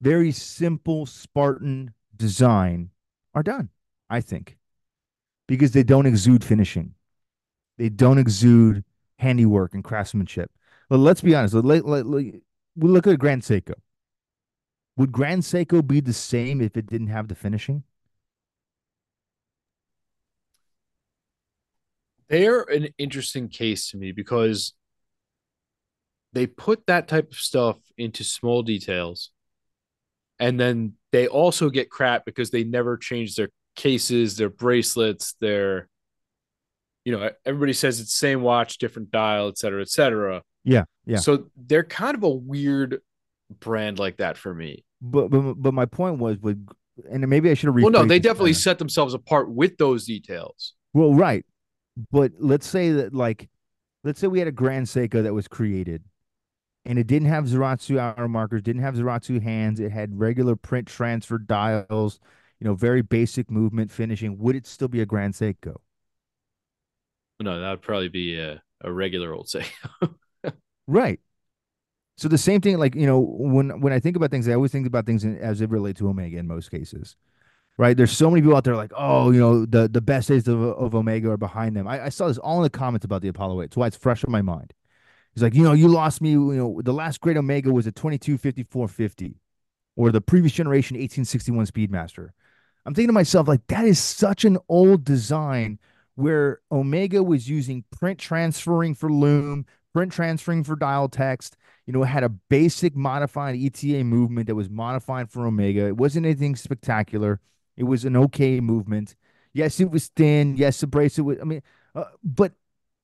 [0.01, 2.91] very simple Spartan design
[3.35, 3.71] are done,
[4.09, 4.57] I think.
[5.47, 6.95] Because they don't exude finishing.
[7.77, 8.85] They don't exude
[9.19, 10.51] handiwork and craftsmanship.
[10.89, 11.55] But let's be honest.
[11.55, 12.25] Let, let, let,
[12.77, 13.75] we look at Grand Seiko.
[14.97, 17.85] Would Grand Seiko be the same if it didn't have the finishing?
[22.29, 24.75] they're an interesting case to me because
[26.33, 29.31] they put that type of stuff into small details
[30.39, 35.89] and then they also get crap because they never change their cases their bracelets their
[37.05, 41.19] you know everybody says it's same watch different dial et cetera et cetera Yeah, yeah.
[41.19, 43.01] so they're kind of a weird
[43.61, 46.67] brand like that for me But but but my point was with
[47.11, 48.61] and maybe I should have well no they definitely better.
[48.61, 51.45] set themselves apart with those details Well, right.
[52.11, 53.49] But let's say that, like,
[54.03, 56.03] let's say we had a Grand Seiko that was created
[56.85, 60.87] and it didn't have Zaratsu hour markers, didn't have Zaratsu hands, it had regular print
[60.89, 62.19] transfer dials,
[62.61, 64.39] you know, very basic movement finishing.
[64.39, 65.77] Would it still be a Grand Seiko?
[67.41, 69.67] no that would probably be a, a regular old say
[70.87, 71.21] Right.
[72.17, 74.71] So the same thing, like, you know, when when I think about things, I always
[74.71, 77.17] think about things in, as it relate to Omega in most cases.
[77.77, 77.97] Right.
[77.97, 80.63] There's so many people out there like, oh, you know, the, the best days of,
[80.63, 81.89] of Omega are behind them.
[81.89, 83.65] I, I saw this all in the comments about the Apollo 8.
[83.65, 84.73] It's why it's fresh in my mind.
[85.35, 86.31] He's like, you know, you lost me.
[86.31, 89.41] You know, the last great Omega was a 225450
[89.97, 92.29] or the previous generation 1861 Speedmaster.
[92.87, 95.79] I'm thinking to myself, like, that is such an old design
[96.17, 101.57] where Omega was using print transferring for loom, print transferring for dial text.
[101.87, 105.87] You know, it had a basic modified ETA movement that was modified for Omega.
[105.87, 107.41] It wasn't anything spectacular.
[107.77, 109.17] It was an okay movement.
[109.53, 110.57] Yes, it was thin.
[110.57, 111.63] Yes, the bracelet was, I mean,
[111.95, 112.53] uh, but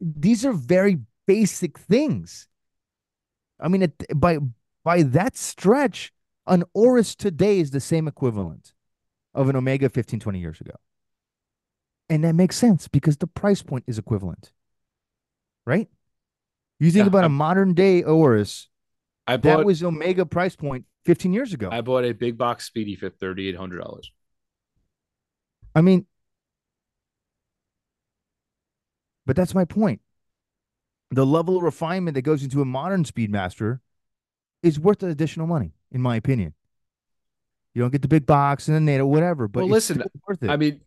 [0.01, 2.49] these are very basic things.
[3.59, 4.39] I mean, it, by
[4.83, 6.13] by that stretch,
[6.47, 8.73] an Oris today is the same equivalent
[9.35, 10.75] of an Omega 15, 20 years ago.
[12.09, 14.53] And that makes sense because the price point is equivalent.
[15.65, 15.89] Right?
[16.81, 18.69] You think Yeah, about a modern day Oris,
[19.27, 21.69] I that was Omega price point 15 years ago.
[21.71, 24.11] I bought a big box Speedy for thirty eight hundred dollars.
[25.75, 26.07] I mean,
[29.27, 30.01] but that's my point.
[31.11, 33.81] The level of refinement that goes into a modern Speedmaster
[34.63, 36.55] is worth the additional money, in my opinion.
[37.75, 40.51] You don't get the big box and the NATO, whatever, but Well, listen, worth it.
[40.51, 40.81] I mean,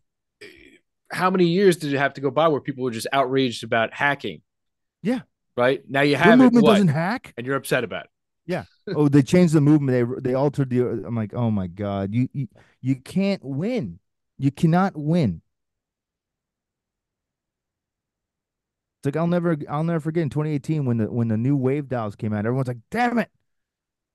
[1.10, 3.94] how many years did it have to go by where people were just outraged about
[3.94, 4.42] hacking?
[5.02, 5.20] Yeah.
[5.56, 6.72] Right now you have it, movement what?
[6.72, 7.32] doesn't hack.
[7.36, 8.10] and you're upset about it.
[8.46, 8.64] Yeah.
[8.88, 10.20] Oh, they changed the movement.
[10.22, 10.80] They they altered the.
[10.82, 12.48] I'm like, oh my god, you you,
[12.82, 13.98] you can't win.
[14.36, 15.40] You cannot win.
[18.98, 21.88] It's like I'll never I'll never forget in 2018 when the when the new wave
[21.88, 22.40] dials came out.
[22.40, 23.30] Everyone's like, damn it,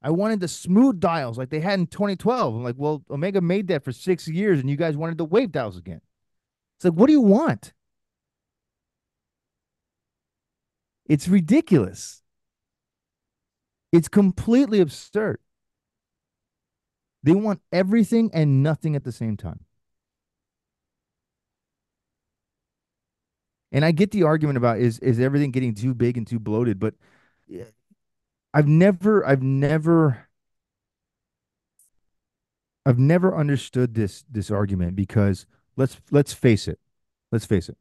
[0.01, 2.55] I wanted the smooth dials like they had in 2012.
[2.55, 5.51] I'm like, well, Omega made that for six years, and you guys wanted the wave
[5.51, 6.01] dials again.
[6.77, 7.73] It's like, what do you want?
[11.05, 12.21] It's ridiculous.
[13.91, 15.39] It's completely absurd.
[17.23, 19.65] They want everything and nothing at the same time.
[23.71, 26.79] And I get the argument about is is everything getting too big and too bloated,
[26.79, 26.95] but
[28.53, 30.27] I've never I've never
[32.85, 35.45] I've never understood this this argument because
[35.75, 36.79] let's let's face it.
[37.31, 37.77] Let's face it.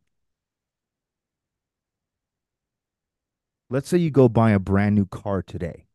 [3.70, 5.86] Let's say you go buy a brand new car today.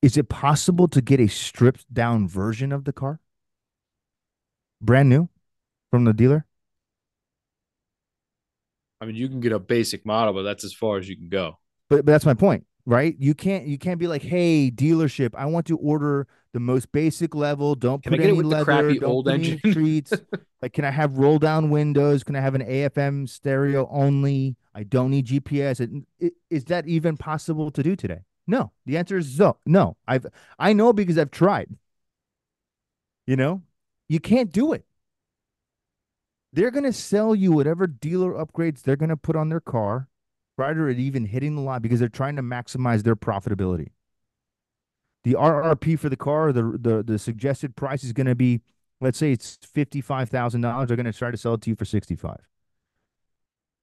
[0.00, 3.20] Is it possible to get a stripped down version of the car?
[4.80, 5.28] Brand new
[5.90, 6.46] from the dealer?
[9.00, 11.28] I mean, you can get a basic model, but that's as far as you can
[11.28, 11.58] go.
[11.88, 13.14] But but that's my point, right?
[13.18, 17.34] You can't you can't be like, hey, dealership, I want to order the most basic
[17.34, 17.74] level.
[17.74, 18.64] Don't Can put any the leather.
[18.64, 19.60] crappy don't old engine?
[19.72, 20.14] treats.
[20.62, 22.24] like, can I have roll down windows?
[22.24, 24.56] Can I have an AFM stereo only?
[24.74, 26.04] I don't need GPS.
[26.50, 28.20] Is that even possible to do today?
[28.46, 28.72] No.
[28.86, 29.58] The answer is no.
[29.66, 29.98] No.
[30.08, 30.26] I've
[30.58, 31.68] I know because I've tried.
[33.26, 33.62] You know,
[34.08, 34.86] you can't do it.
[36.54, 40.08] They're gonna sell you whatever dealer upgrades they're gonna put on their car
[40.58, 43.90] prior to even hitting the lot because they're trying to maximize their profitability.
[45.22, 48.62] The RRP for the car, the the the suggested price is going to be,
[49.00, 50.88] let's say it's fifty five thousand dollars.
[50.88, 52.40] They're going to try to sell it to you for sixty five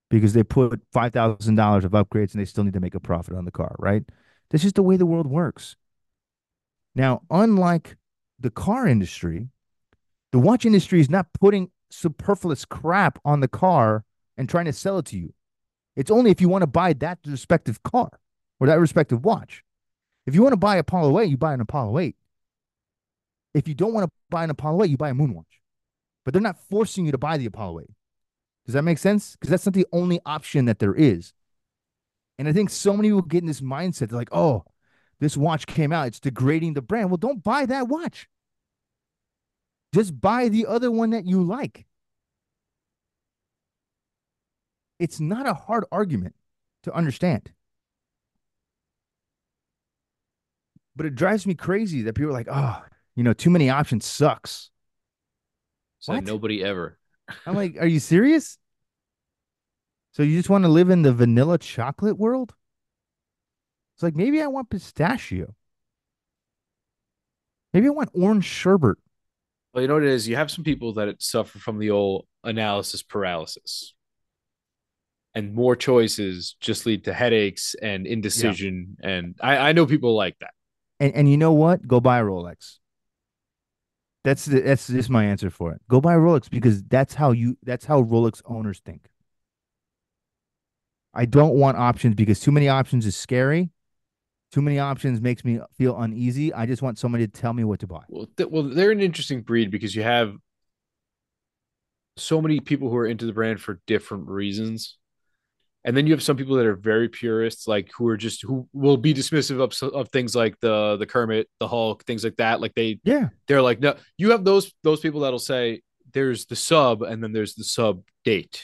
[0.09, 2.99] because they put five thousand dollars of upgrades and they still need to make a
[2.99, 4.03] profit on the car, right?
[4.49, 5.78] That's just the way the world works.
[6.93, 7.95] Now, unlike
[8.38, 9.47] the car industry,
[10.34, 14.03] the watch industry is not putting superfluous crap on the car
[14.36, 15.34] and trying to sell it to you.
[15.96, 18.10] It's only if you want to buy that respective car
[18.60, 19.64] or that respective watch.
[20.26, 22.16] If you want to buy Apollo 8, you buy an Apollo 8.
[23.54, 25.43] If you don't want to buy an Apollo 8, you buy a Moonwatch.
[26.24, 27.89] But they're not forcing you to buy the Apollo 8.
[28.66, 29.34] Does that make sense?
[29.34, 31.34] Because that's not the only option that there is.
[32.38, 34.10] And I think so many people get in this mindset.
[34.10, 34.66] They're like, oh,
[35.20, 36.08] this watch came out.
[36.08, 37.10] It's degrading the brand.
[37.10, 38.28] Well, don't buy that watch.
[39.93, 41.86] Just buy the other one that you like.
[45.00, 46.36] It's not a hard argument
[46.84, 47.52] to understand.
[50.96, 52.82] But it drives me crazy that people are like, oh,
[53.16, 54.70] you know, too many options sucks.
[56.00, 56.24] So What?
[56.24, 56.98] nobody ever.
[57.46, 58.58] I'm like, are you serious?
[60.12, 62.54] So you just want to live in the vanilla chocolate world?
[63.96, 65.56] It's like maybe I want pistachio.
[67.74, 68.98] Maybe I want orange sherbet.
[69.74, 70.28] Well, you know what it is?
[70.28, 73.95] You have some people that suffer from the old analysis paralysis.
[75.36, 78.95] And more choices just lead to headaches and indecision.
[79.03, 80.51] And I, I know people like that.
[80.99, 81.86] And and you know what?
[81.86, 82.77] Go buy a Rolex.
[84.23, 85.81] That's the, that's just my answer for it.
[85.89, 89.09] Go buy a Rolex because that's how you that's how Rolex owners think.
[91.13, 93.69] I don't want options because too many options is scary.
[94.51, 96.53] Too many options makes me feel uneasy.
[96.53, 98.03] I just want somebody to tell me what to buy.
[98.07, 100.36] Well, th- well, they're an interesting breed because you have
[102.17, 104.97] so many people who are into the brand for different reasons.
[105.86, 108.67] And then you have some people that are very purists, like who are just who
[108.73, 112.59] will be dismissive of of things like the the Kermit, the Hulk, things like that.
[112.59, 113.29] Like they Yeah.
[113.47, 113.95] they're like no.
[114.17, 115.81] You have those those people that'll say
[116.11, 118.63] there's the sub and then there's the sub date,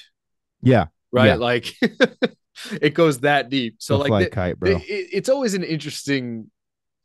[0.61, 0.87] Yeah.
[1.11, 1.27] right?
[1.27, 1.35] Yeah.
[1.35, 1.73] Like
[2.81, 3.75] it goes that deep.
[3.79, 4.71] So like the- kite, bro.
[4.71, 6.49] it- it- it's always an interesting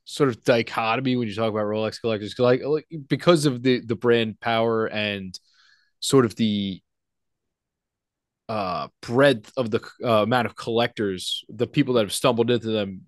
[0.04, 3.96] sort of dichotomy when you talk about Rolex collectors, like, like because of the the
[3.96, 5.38] brand power and
[6.00, 6.80] sort of the
[8.48, 13.02] uh breadth of the uh, amount of collectors, the people that have stumbled into them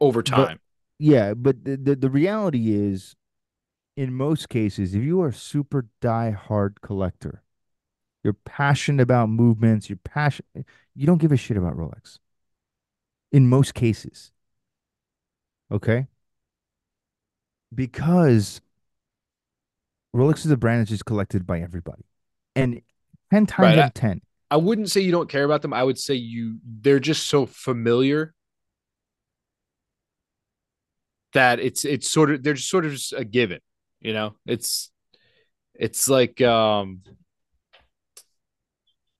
[0.00, 0.60] over But- time.
[0.98, 3.14] Yeah, but the, the the reality is,
[3.98, 7.42] in most cases, if you are a super die hard collector,
[8.24, 10.64] you're passionate about movements, you're passionate,
[10.94, 12.18] you don't give a shit about Rolex.
[13.30, 14.32] In most cases.
[15.70, 16.06] Okay?
[17.74, 18.60] Because
[20.14, 22.04] Rolex is a brand that's just collected by everybody.
[22.54, 22.80] And
[23.30, 25.72] 10 times Right, out of 10, I wouldn't say you don't care about them.
[25.72, 28.34] I would say you they're just so familiar
[31.32, 33.60] that it's it's sort of they're just sort of just a given,
[34.00, 34.36] you know.
[34.46, 34.90] It's
[35.74, 37.02] it's like um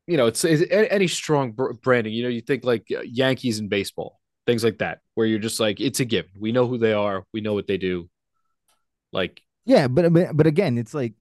[0.07, 1.53] you know, it's, it's any strong
[1.83, 5.41] branding, you know, you think like uh, Yankees in baseball, things like that, where you're
[5.41, 6.31] just like it's a given.
[6.39, 8.09] We know who they are, we know what they do.
[9.13, 11.15] Like, yeah, but but, but again, it's like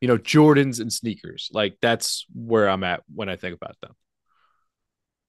[0.00, 1.50] you know, Jordans and sneakers.
[1.52, 3.92] Like that's where I'm at when I think about them.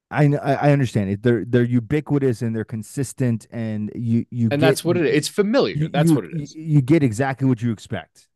[0.10, 1.24] I I understand it.
[1.24, 5.16] They're they're ubiquitous and they're consistent, and you you And get- that's what it is.
[5.16, 5.76] It's familiar.
[5.76, 6.54] you- that's you- what it is.
[6.54, 8.28] You, get exactly what you expect,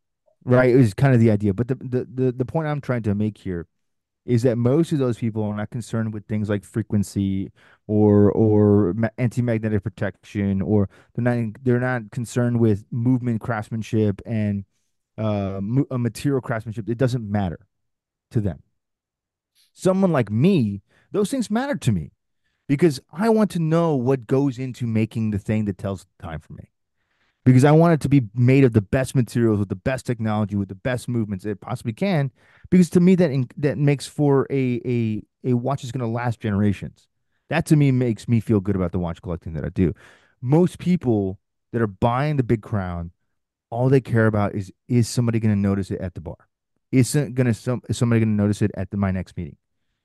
[0.46, 0.70] right?
[0.74, 1.54] Is kind of the idea.
[1.54, 3.68] But the, the the the point I'm trying to make here
[4.26, 7.52] is that most of those people are not concerned with things like frequency
[7.88, 14.64] or or ma- anti-magnetic protection, or they're not they're not concerned with movement craftsmanship and
[15.18, 15.59] uh,
[15.91, 16.89] uh material craftsmanship.
[16.89, 17.59] It doesn't matter
[18.32, 18.63] to them.
[19.74, 22.11] Someone like me, those things matter to me
[22.68, 26.53] because I want to know what goes into making the thing that tells time for
[26.53, 26.72] me.
[27.43, 30.55] Because I want it to be made of the best materials with the best technology
[30.55, 32.32] with the best movements it possibly can.
[32.72, 36.11] Because to me, that in, that makes for a a a watch is going to
[36.11, 37.07] last generations.
[37.49, 39.93] That to me makes me feel good about the watch collecting that I do.
[40.41, 41.39] Most people
[41.72, 43.11] that are buying the big crown,
[43.76, 46.38] all they care about is is somebody going to notice it at the bar?
[46.92, 49.58] Isn't going to some is somebody going to notice it at the, my next meeting?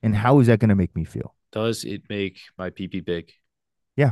[0.03, 1.35] And how is that going to make me feel?
[1.51, 3.31] Does it make my PP big?
[3.95, 4.11] Yeah.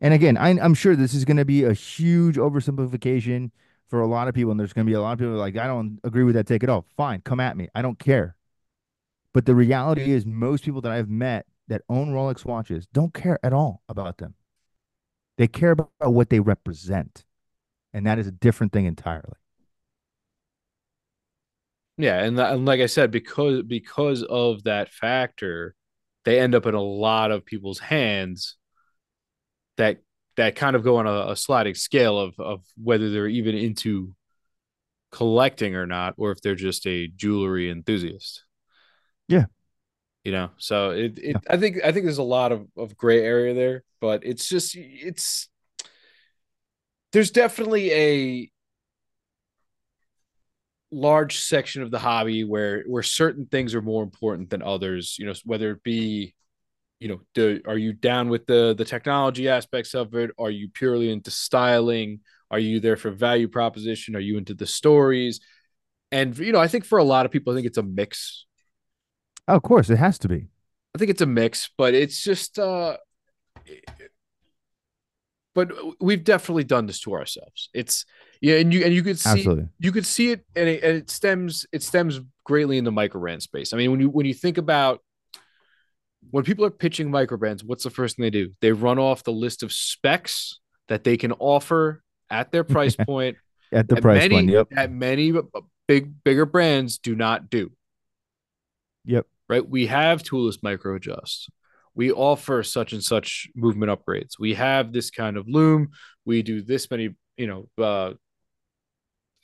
[0.00, 3.50] And again, I, I'm sure this is going to be a huge oversimplification
[3.88, 4.52] for a lot of people.
[4.52, 6.46] And there's going to be a lot of people like, I don't agree with that.
[6.46, 6.84] Take it off.
[6.96, 7.22] Fine.
[7.22, 7.68] Come at me.
[7.74, 8.36] I don't care.
[9.32, 13.38] But the reality is, most people that I've met that own Rolex watches don't care
[13.42, 14.34] at all about them.
[15.36, 17.24] They care about what they represent.
[17.98, 19.34] And that is a different thing entirely.
[21.96, 25.74] Yeah, and, and like I said, because because of that factor,
[26.24, 28.56] they end up in a lot of people's hands
[29.78, 29.98] that
[30.36, 34.14] that kind of go on a, a sliding scale of of whether they're even into
[35.10, 38.44] collecting or not, or if they're just a jewelry enthusiast.
[39.26, 39.46] Yeah.
[40.22, 41.38] You know, so it, it Yeah.
[41.50, 44.76] I think I think there's a lot of, of gray area there, but it's just
[44.76, 45.48] it's
[47.12, 48.50] there's definitely a
[50.90, 55.26] large section of the hobby where where certain things are more important than others you
[55.26, 56.34] know whether it be
[57.00, 60.30] you know do, are you down with the the technology aspects of it?
[60.38, 62.20] Are you purely into styling?
[62.50, 64.16] Are you there for value proposition?
[64.16, 65.40] Are you into the stories?
[66.10, 68.46] And you know i think for a lot of people i think it's a mix.
[69.46, 70.48] Oh, of course, it has to be.
[70.94, 72.96] i think it's a mix but it's just uh
[75.66, 78.04] but we've definitely done this to ourselves it's
[78.40, 79.68] yeah and you and you could see Absolutely.
[79.80, 83.20] you could see it and it, and it stems it stems greatly in the micro
[83.20, 83.72] brand space.
[83.72, 85.00] I mean, when you when you think about
[86.30, 88.52] when people are pitching micro brands, what's the first thing they do?
[88.60, 93.36] They run off the list of specs that they can offer at their price point
[93.70, 94.50] At the that price many, point.
[94.50, 94.68] Yep.
[94.70, 95.32] that many
[95.86, 97.70] big bigger brands do not do.
[99.04, 99.26] Yep.
[99.48, 99.68] Right?
[99.68, 101.50] We have toolless micro adjust.
[101.98, 104.38] We offer such and such movement upgrades.
[104.38, 105.88] We have this kind of loom.
[106.24, 108.12] We do this many, you know, uh,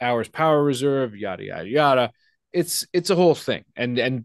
[0.00, 2.12] hours power reserve, yada yada yada.
[2.52, 3.64] It's it's a whole thing.
[3.74, 4.24] And and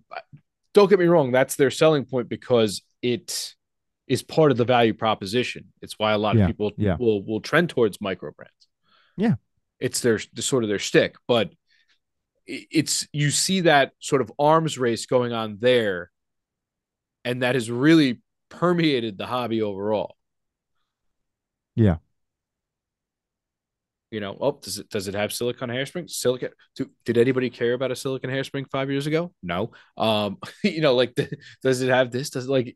[0.75, 3.55] don't get me wrong, that's their selling point because it
[4.07, 5.65] is part of the value proposition.
[5.81, 6.97] It's why a lot Yeah, of people yeah.
[6.99, 8.67] will will trend towards micro brands.
[9.17, 9.35] Yeah.
[9.79, 11.51] It's their sort of their stick, but
[12.45, 16.11] it's you see that sort of arms race going on there
[17.25, 20.15] and that has really permeated the hobby overall.
[21.75, 21.97] Yeah.
[24.11, 26.09] You know, oh, does it does it have silicon hairspring?
[26.09, 26.49] Silicone.
[26.75, 29.31] Do, did anybody care about a silicone hairspring five years ago?
[29.43, 29.71] No.
[29.97, 31.13] Um, you know, like,
[31.61, 32.31] does it have this?
[32.31, 32.75] Does it like?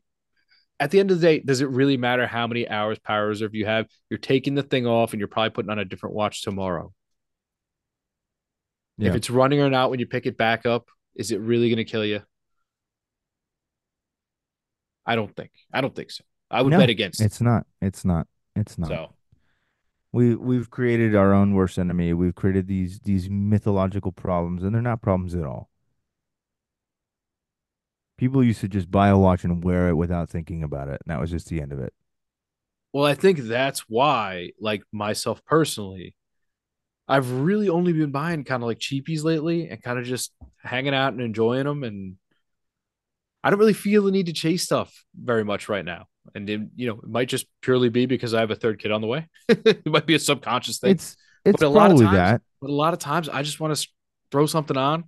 [0.80, 3.54] At the end of the day, does it really matter how many hours power reserve
[3.54, 3.86] you have?
[4.10, 6.92] You're taking the thing off, and you're probably putting on a different watch tomorrow.
[8.98, 9.10] Yeah.
[9.10, 11.78] If it's running or not when you pick it back up, is it really going
[11.78, 12.22] to kill you?
[15.06, 15.50] I don't think.
[15.72, 16.24] I don't think so.
[16.50, 17.26] I would No, bet against it.
[17.26, 17.66] It's not.
[17.80, 18.26] It's not.
[18.56, 18.88] It's not.
[18.88, 19.14] So
[20.12, 22.12] We we've created our own worst enemy.
[22.14, 25.68] We've created these these mythological problems, and they're not problems at all.
[28.16, 31.12] People used to just buy a watch and wear it without thinking about it, and
[31.12, 31.92] that was just the end of it.
[32.92, 36.14] Well, I think that's why, like myself personally,
[37.08, 40.94] I've really only been buying kind of like cheapies lately and kind of just hanging
[40.94, 41.84] out and enjoying them.
[41.84, 42.16] And
[43.44, 46.06] I don't really feel the need to chase stuff very much right now.
[46.34, 48.90] And it, you know, it might just purely be because I have a third kid
[48.90, 49.28] on the way.
[49.48, 50.92] it might be a subconscious thing.
[50.92, 52.42] It's it's But a lot of times- that.
[52.62, 53.88] but a lot of times I just want to
[54.32, 55.04] throw something on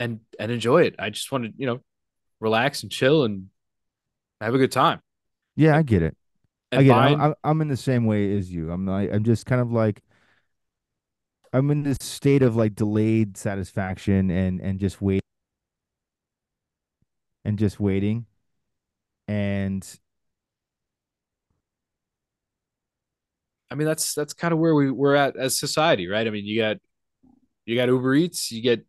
[0.00, 0.94] and and enjoy it.
[0.98, 1.80] I just want to, you know,
[2.40, 3.48] relax and chill and
[4.40, 5.00] have a good time.
[5.56, 6.16] Yeah, I get it.
[6.72, 6.94] And I get it.
[6.94, 8.70] buying, I'm, I'm I'm in the same way as you.
[8.70, 10.00] I'm like I'm just kind of like
[11.52, 15.20] I'm in this state of like delayed satisfaction and and just wait
[17.48, 18.26] and just waiting
[19.26, 19.98] and
[23.70, 26.26] I mean, that's that's kind of where we we're at as society, right?
[26.26, 26.78] I mean, you got
[27.66, 28.84] you got Uber Eats, you get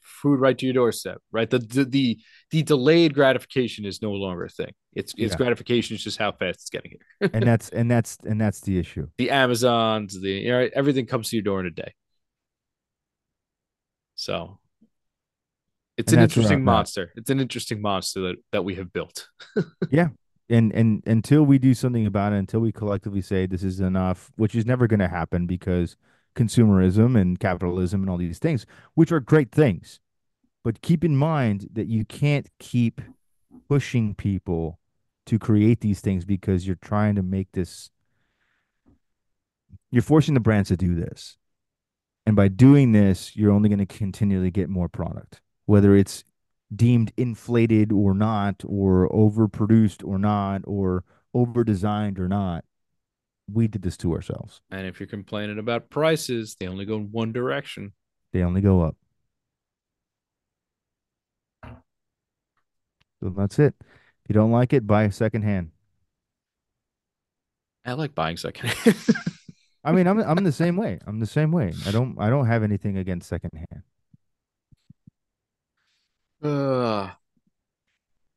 [0.00, 1.48] food right to your doorstep, right?
[1.48, 2.18] The the the,
[2.50, 4.72] the delayed gratification is no longer a thing.
[4.94, 5.36] It's it's Yeah.
[5.36, 7.30] gratification is just how fast it's getting here.
[7.34, 9.08] and that's and that's and that's the issue.
[9.18, 11.92] the Amazons, the you know, everything comes to your door in a day.
[14.14, 14.58] So
[15.96, 17.12] it's And an interesting monster.
[17.16, 19.28] It's an interesting monster that, that we have built.
[19.90, 20.08] Yeah.
[20.48, 24.30] And and until we do something about it until we collectively say this is enough
[24.36, 25.96] which is never going to happen because
[26.36, 29.98] consumerism and capitalism and all these things which are great things
[30.62, 33.00] but keep in mind that you can't keep
[33.68, 34.78] pushing people
[35.24, 37.90] to create these things because you're trying to make this
[39.90, 41.38] you're forcing the brands to do this
[42.24, 46.24] and by doing this you're only going to continually get more product whether it's
[46.74, 51.04] deemed inflated or not, or overproduced or not, or
[51.34, 52.64] over designed or not.
[53.52, 54.60] We did this to ourselves.
[54.72, 57.92] And if you're complaining about prices, they only go in one direction.
[58.32, 58.96] They only go up.
[63.22, 63.74] So that's it.
[63.80, 65.70] If you don't like it, buy secondhand.
[67.84, 68.96] I like buying secondhand.
[69.84, 70.98] I mean, I'm I'm the same way.
[71.06, 71.72] I'm the same way.
[71.86, 73.82] I don't I don't have anything against secondhand.
[76.42, 77.10] Uh,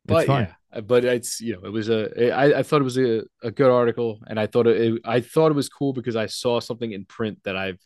[0.05, 0.53] but yeah,
[0.85, 3.71] but it's you know it was a I, I thought it was a, a good
[3.71, 7.05] article, and I thought it I thought it was cool because I saw something in
[7.05, 7.79] print that I've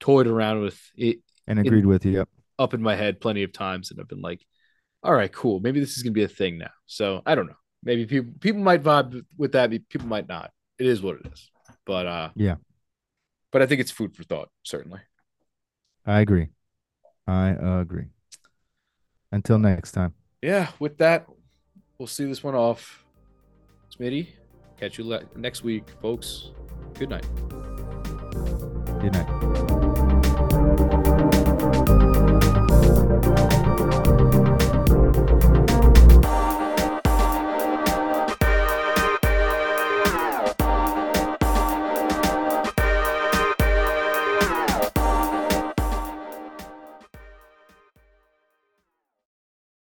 [0.00, 2.12] toyed around with it And agreed with you.
[2.12, 2.28] Yep.
[2.58, 4.44] up in my head plenty of times, and I've been like,
[5.02, 6.70] all right, cool, maybe this is gonna be a thing now.
[6.86, 7.56] So I don't know.
[7.82, 10.50] Maybe people people might vibe with that, people might not.
[10.78, 11.50] It is what it is.
[11.86, 12.56] But uh, Yeah.
[13.52, 15.00] But I think it's food for thought, certainly.
[16.04, 16.48] I agree.
[17.26, 18.06] I agree.
[19.32, 20.14] Until next time.
[20.42, 21.26] yeah, with that,
[21.98, 23.04] we'll see this one off.
[23.98, 24.28] Smitty,
[24.78, 26.50] catch you le- next week, folks.
[26.94, 27.26] Good night.
[29.00, 29.85] Good night.